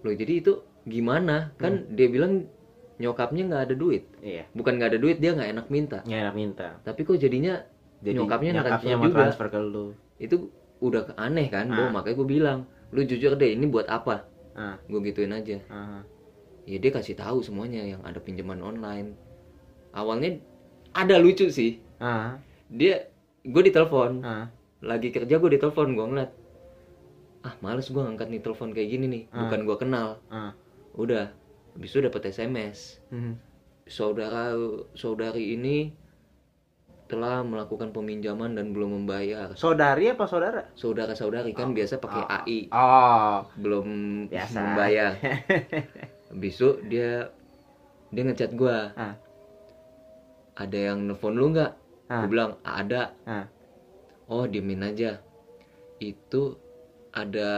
loh 0.00 0.12
jadi 0.12 0.32
itu 0.38 0.52
gimana 0.84 1.50
kan 1.56 1.88
dia 1.90 2.06
bilang 2.06 2.44
nyokapnya 2.94 3.42
nggak 3.44 3.62
ada 3.64 3.74
duit 3.74 4.04
Iya. 4.20 4.46
bukan 4.52 4.76
nggak 4.76 4.90
ada 4.90 5.00
duit 5.00 5.18
dia 5.18 5.32
nggak 5.32 5.50
enak 5.50 5.66
minta 5.68 5.98
Ya 6.04 6.22
enak 6.22 6.34
minta. 6.34 6.78
tapi 6.82 7.02
kok 7.02 7.16
jadinya 7.16 7.58
Jadi 7.96 8.20
Nyokapnya 8.20 8.52
transfer 8.54 8.92
mau 8.92 9.06
juga. 9.08 9.16
transfer 9.24 9.46
ke 9.48 9.58
lu. 9.58 9.86
itu 10.20 10.36
udah 10.78 11.16
aneh 11.16 11.48
kan 11.48 11.66
Bo, 11.66 11.88
Ah. 11.88 11.90
makanya 11.90 12.20
gue 12.20 12.28
bilang 12.28 12.58
lu 12.92 13.00
jujur 13.00 13.32
deh 13.34 13.48
ini 13.48 13.64
buat 13.64 13.88
apa 13.88 14.28
Ah. 14.54 14.78
gue 14.80 15.00
gituin 15.04 15.30
aja 15.30 15.58
Ah. 15.66 16.00
ya 16.64 16.78
dia 16.78 16.90
kasih 16.90 17.14
tahu 17.14 17.40
semuanya 17.40 17.84
yang 17.84 18.00
ada 18.00 18.18
pinjaman 18.18 18.58
online 18.58 19.12
awalnya 19.90 20.38
ada 20.90 21.18
lucu 21.18 21.46
sih 21.48 21.78
Ah, 21.96 22.38
dia 22.68 23.06
gue 23.42 23.62
ditelepon 23.64 24.20
ah, 24.20 24.46
lagi 24.80 25.08
kerja 25.08 25.36
gue 25.36 25.50
ditelepon 25.52 25.92
gue 25.92 26.06
ngeliat 26.06 26.30
ah 27.42 27.54
males 27.60 27.86
gue 27.86 27.98
ngangkat 27.98 28.28
nih 28.28 28.40
telepon 28.40 28.70
kayak 28.70 28.88
gini 28.88 29.06
nih 29.06 29.22
Ah. 29.28 29.44
bukan 29.44 29.60
gue 29.62 29.76
kenal 29.76 30.08
ah. 30.28 30.52
udah 30.94 31.28
habis 31.72 31.90
itu 31.90 32.00
dapat 32.00 32.30
sms 32.30 33.02
Mhm. 33.10 33.34
saudara 33.84 34.54
saudari 34.94 35.52
ini 35.52 35.92
telah 37.04 37.40
melakukan 37.40 37.90
peminjaman 37.90 38.52
dan 38.52 38.72
belum 38.72 38.96
membayar 38.98 39.52
Saudari 39.54 40.08
apa 40.08 40.24
saudara? 40.24 40.72
saudara 40.72 41.12
saudari 41.12 41.52
kan 41.52 41.70
biasa 41.70 41.96
pakai 41.96 42.22
AI 42.24 42.58
Oh, 42.68 43.44
belum 43.54 43.86
Biasa. 44.26 44.56
membayar 44.58 45.12
itu 46.34 46.68
dia 46.82 47.28
dia 48.08 48.22
ngechat 48.22 48.52
gua 48.52 48.90
Ah. 48.94 49.14
ada 50.54 50.78
yang 50.86 51.04
nelfon 51.04 51.34
lu 51.34 51.50
nggak 51.50 51.72
Ah. 52.04 52.20
Gua 52.20 52.28
bilang 52.28 52.50
ada 52.60 53.12
ah. 53.22 53.46
oh 54.26 54.44
diemin 54.44 54.82
aja 54.82 55.20
itu 55.98 56.56
ada 57.10 57.50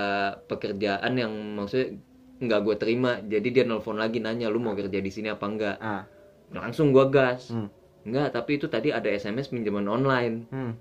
pekerjaan 0.43 1.13
yang 1.15 1.33
maksudnya 1.55 1.97
nggak 2.37 2.61
gue 2.63 2.77
terima 2.77 3.19
jadi 3.23 3.49
dia 3.49 3.65
nelfon 3.65 3.97
lagi 3.97 4.19
nanya 4.19 4.47
lu 4.47 4.59
mau 4.59 4.73
kerja 4.73 4.99
di 4.99 5.09
sini 5.09 5.29
apa 5.29 5.45
enggak 5.45 5.77
Ah. 5.79 6.03
langsung 6.51 6.91
gua 6.91 7.07
gas 7.07 7.49
Hmm. 7.49 7.71
Enggak 8.07 8.31
tapi 8.31 8.57
itu 8.57 8.67
tadi 8.67 8.89
ada 8.89 9.11
sms 9.11 9.51
pinjaman 9.51 9.85
online 9.85 10.47
Hmm. 10.49 10.73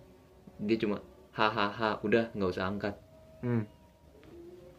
dia 0.57 0.77
cuma 0.77 1.01
hahaha 1.31 1.97
udah 1.99 2.29
nggak 2.31 2.49
usah 2.49 2.65
angkat 2.65 2.95
Hmm. 3.41 3.65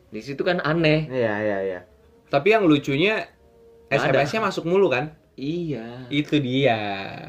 di 0.08 0.20
situ 0.20 0.40
kan 0.40 0.58
aneh 0.60 1.06
Iya, 1.06 1.34
iya, 1.38 1.58
iya. 1.62 1.80
Tapi 2.26 2.50
yang 2.50 2.64
lucunya. 2.64 3.22
SMS-nya 3.86 4.42
masuk 4.42 4.64
mulu 4.64 4.86
kan? 4.88 5.14
iya 5.32 6.02
Itu 6.08 6.40
dia. 6.40 6.74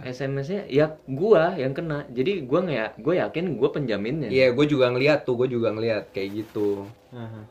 SMS-nya 0.02 0.66
ya 0.66 0.98
gua 1.06 1.54
yang 1.54 1.70
kena 1.72 2.08
jadi 2.10 2.42
gua 2.42 2.64
nggak 2.64 2.90
gue 2.98 3.14
yakin 3.16 3.46
gua 3.54 3.70
penjaminnya 3.70 4.32
Iya, 4.32 4.56
gue 4.56 4.66
juga 4.66 4.90
ngeliat 4.90 5.22
tuh, 5.22 5.36
gue 5.36 5.52
juga 5.52 5.70
ngeliat 5.70 6.10
kayak 6.10 6.30
gitu. 6.36 6.88
Aha. 7.12 7.46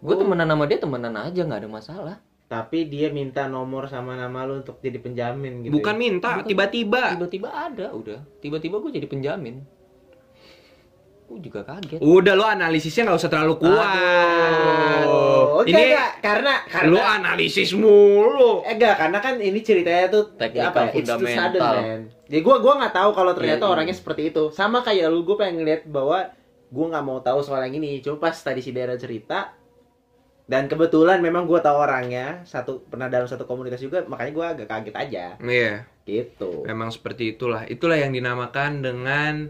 gue 0.00 0.14
temenan 0.14 0.44
sama 0.46 0.64
dia 0.64 0.76
temenan 0.76 1.14
aja 1.14 1.40
nggak 1.40 1.60
ada 1.62 1.70
masalah 1.70 2.16
Tapi 2.54 2.78
dia 2.86 3.10
minta 3.10 3.50
nomor 3.50 3.90
sama 3.90 4.14
nama 4.14 4.46
lu 4.46 4.62
untuk 4.62 4.78
jadi 4.78 5.02
penjamin 5.02 5.66
gitu. 5.66 5.74
Bukan 5.74 5.94
ya? 5.98 6.00
minta, 6.00 6.28
tiba-tiba. 6.46 7.18
tiba-tiba 7.18 7.48
ada 7.50 7.90
udah 7.90 8.22
tiba-tiba 8.38 8.78
gue 8.78 8.90
jadi 8.94 9.06
penjamin 9.10 9.66
gue 11.24 11.40
juga 11.40 11.64
kaget 11.64 11.98
Udah 12.04 12.36
lo 12.36 12.44
analisisnya 12.44 13.08
nggak 13.08 13.16
usah 13.16 13.30
terlalu 13.32 13.54
kuat. 13.56 13.88
Aduh. 13.96 15.64
Oke, 15.64 15.72
ini 15.72 15.82
enggak, 15.96 16.10
karena 16.20 16.52
karena 16.68 16.92
lo 16.92 17.00
analisis 17.00 17.70
mulu. 17.72 18.60
Eh 18.66 18.76
enggak, 18.76 18.94
karena 19.00 19.18
kan 19.24 19.34
ini 19.40 19.60
ceritanya 19.64 20.06
tuh 20.12 20.36
Teknikal 20.36 20.68
apa 20.68 20.80
ya, 20.92 21.00
it's 21.00 21.08
too 21.08 21.24
sudden, 21.24 21.60
man. 21.64 22.00
Jadi 22.28 22.40
gua 22.44 22.56
gua 22.60 22.72
nggak 22.84 22.94
tahu 22.94 23.10
kalau 23.16 23.32
ternyata 23.32 23.64
Iya, 23.64 23.66
iya. 23.66 23.72
orangnya 23.72 23.96
seperti 23.96 24.22
itu. 24.30 24.52
Sama 24.52 24.84
kayak 24.84 25.08
lu, 25.08 25.24
gua 25.24 25.36
pengen 25.40 25.64
ngeliat 25.64 25.82
bahwa 25.88 26.28
gua 26.68 26.86
nggak 26.92 27.04
mau 27.08 27.18
tahu 27.24 27.38
soal 27.40 27.64
yang 27.64 27.80
ini. 27.80 28.04
Cuma 28.04 28.20
pas 28.20 28.36
tadi 28.36 28.60
si 28.60 28.70
Dara 28.76 28.94
cerita 29.00 29.56
dan 30.44 30.68
kebetulan 30.68 31.24
memang 31.24 31.48
gua 31.48 31.64
tahu 31.64 31.80
orangnya 31.80 32.44
satu 32.44 32.84
pernah 32.84 33.08
dalam 33.08 33.24
satu 33.24 33.48
komunitas 33.48 33.80
juga, 33.80 34.04
makanya 34.04 34.32
gua 34.36 34.46
agak 34.52 34.68
kaget 34.68 34.96
aja 34.96 35.24
Iya, 35.40 35.88
gitu. 36.04 36.68
memang 36.68 36.92
seperti 36.92 37.32
itulah. 37.32 37.64
Itulah 37.64 37.96
yang 37.96 38.12
dinamakan 38.12 38.84
dengan 38.84 39.48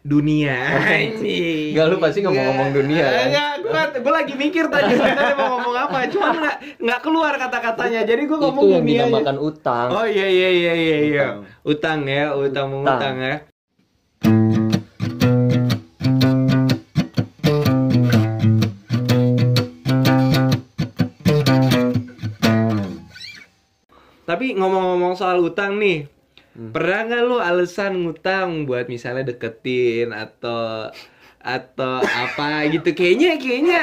dunia. 0.00 0.56
Anjing. 0.80 1.76
Nggak, 1.76 1.84
lu 1.92 1.96
pasti 2.00 2.24
ngomong-ngomong 2.24 2.72
dunia, 2.72 3.04
kan? 3.04 3.26
Enggak, 3.28 3.52
gua 3.60 3.82
gua 4.00 4.12
lagi 4.24 4.32
mikir 4.32 4.64
tadi 4.72 4.92
sebenarnya 4.98 5.36
mau 5.36 5.48
ngomong 5.60 5.76
apa, 5.76 5.98
cuman 6.08 6.32
nggak 6.40 6.56
nggak 6.80 7.00
keluar 7.04 7.32
kata-katanya. 7.36 8.00
Jadi 8.08 8.22
gua 8.24 8.38
ngomong 8.40 8.64
itu 8.64 8.72
yang 8.72 8.80
dunia 8.80 8.96
aja. 8.96 9.04
dinamakan 9.12 9.36
utang 9.36 9.88
Oh 9.92 10.06
iya 10.08 10.26
iya 10.26 10.48
iya 10.48 10.72
iya 10.72 10.96
iya. 11.04 11.26
Utang. 11.28 11.36
Utang 11.68 11.98
ya, 12.08 12.24
utang 12.32 12.66
mengutang 12.72 13.16
ya. 13.20 13.36
Tapi 24.40 24.56
ngomong-ngomong 24.56 25.20
soal 25.20 25.36
utang 25.44 25.76
nih, 25.76 26.08
pernah 26.72 27.04
nggak 27.04 27.22
lu 27.28 27.44
alasan 27.44 28.08
ngutang 28.08 28.64
buat 28.64 28.88
misalnya 28.88 29.36
deketin 29.36 30.16
atau 30.16 30.88
atau 31.44 32.00
apa 32.00 32.64
gitu? 32.72 32.88
Kayaknya 32.88 33.36
kayaknya 33.36 33.80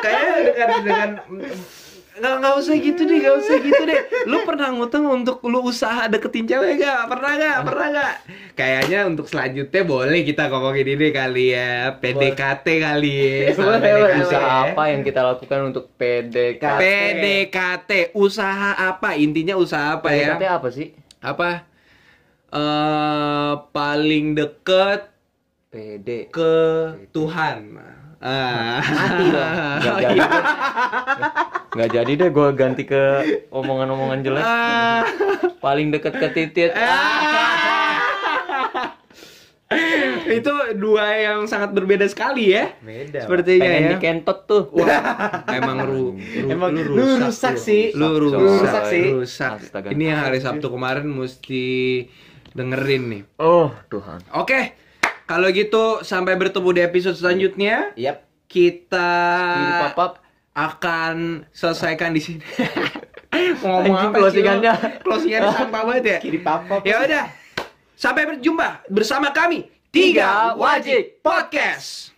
kayak 0.00 0.56
dengan 0.56 0.70
dengan 0.88 1.10
nggak 2.14 2.34
nggak 2.38 2.54
usah 2.62 2.74
gitu 2.78 3.02
deh, 3.10 3.18
nggak 3.18 3.36
usah 3.42 3.56
gitu 3.58 3.82
deh. 3.90 4.00
Lu 4.30 4.46
pernah 4.46 4.70
ngutang 4.70 5.02
untuk 5.10 5.42
lu 5.42 5.66
usaha 5.66 6.06
deketin 6.06 6.46
cewek 6.46 6.78
gak? 6.78 7.10
Pernah 7.10 7.32
gak? 7.34 7.58
Pernah 7.66 7.86
gak? 7.90 8.14
Kayaknya 8.54 8.98
untuk 9.10 9.26
selanjutnya 9.26 9.82
boleh 9.82 10.22
kita 10.22 10.46
ngomongin 10.46 10.86
ini 10.94 11.08
kali 11.10 11.58
ya, 11.58 11.98
PDKT 11.98 12.66
kali 12.78 13.12
ya. 13.18 13.50
Boleh, 13.58 13.78
PDKT 13.82 14.22
usaha 14.30 14.50
apa 14.70 14.82
yang 14.94 15.02
kita 15.02 15.20
lakukan 15.26 15.60
untuk 15.74 15.84
PDKT 15.98 16.80
PDKT, 16.80 17.90
usaha 18.14 18.70
apa? 18.78 19.18
Intinya 19.18 19.58
usaha 19.58 19.98
apa 19.98 20.14
ya? 20.14 20.38
PDKT 20.38 20.44
apa 20.46 20.68
sih 20.70 20.88
Apa? 21.18 21.50
eh 22.54 23.52
paling 23.74 24.38
deket 24.38 25.10
PD 25.74 26.30
ke 26.30 26.54
Tuhan. 27.10 27.74
Ah. 28.24 28.80
Mati 28.80 29.24
dong. 29.26 29.50
nggak 29.76 29.96
jadi 30.00 30.16
deh. 30.16 30.42
nggak 31.70 31.88
jadi 31.92 32.12
deh 32.14 32.30
gue 32.30 32.48
ganti 32.54 32.82
ke 32.82 33.02
omongan-omongan 33.50 34.18
jelek 34.22 34.40
Ah. 34.40 35.04
paling 35.58 35.90
deket 35.90 36.14
ke 36.14 36.28
titit 36.30 36.72
Itu 40.26 40.48
dua 40.74 41.04
yang 41.16 41.44
sangat 41.44 41.72
berbeda 41.72 42.06
sekali 42.06 42.48
ya. 42.48 42.72
Beda. 42.78 43.24
Sepertinya 43.24 43.64
pengen 43.66 43.82
ya. 43.82 43.90
dikentot 43.92 44.38
tuh 44.44 44.62
Emang 45.50 45.78
ru, 45.82 46.14
ru- 46.14 46.48
Emang 46.48 46.70
lu 46.70 46.94
lu 46.94 47.04
rusak 47.18 47.56
sih. 47.56 47.90
Lu 47.90 48.14
Rusak, 48.14 48.38
rusak, 48.38 48.60
rusak 48.62 48.82
sih. 48.86 49.06
rusak. 49.12 49.52
Astaga. 49.58 49.88
Ini 49.90 50.04
yang 50.06 50.20
hari 50.22 50.38
Sabtu 50.38 50.66
kemarin 50.68 51.06
mesti 51.06 51.64
dengerin 52.52 53.02
nih. 53.10 53.22
oh 53.36 53.68
Tuhan 53.88 54.22
Oke. 54.32 54.83
Kalau 55.24 55.48
gitu 55.48 56.04
sampai 56.04 56.36
bertemu 56.36 56.68
di 56.76 56.80
episode 56.84 57.16
selanjutnya. 57.16 57.96
Yep. 57.96 58.28
Kita 58.44 59.10
pop 59.96 59.98
-up. 59.98 60.12
akan 60.52 61.48
selesaikan 61.48 62.12
di 62.12 62.20
sini. 62.20 62.44
Ngomong 63.64 64.12
apa 64.12 64.20
closingannya? 64.20 65.00
Closingannya 65.00 65.50
sampah 65.50 65.82
banget 65.88 66.04
ya. 66.04 66.18
Kiri 66.20 66.40
papa. 66.44 66.84
Ya 66.84 67.00
udah. 67.00 67.24
Sampai 67.96 68.28
berjumpa 68.28 68.84
bersama 68.92 69.32
kami 69.32 69.72
Tiga 69.88 70.52
Wajib 70.60 71.24
Podcast. 71.24 72.12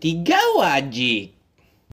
Tiga 0.00 0.40
Wajib. 0.56 1.41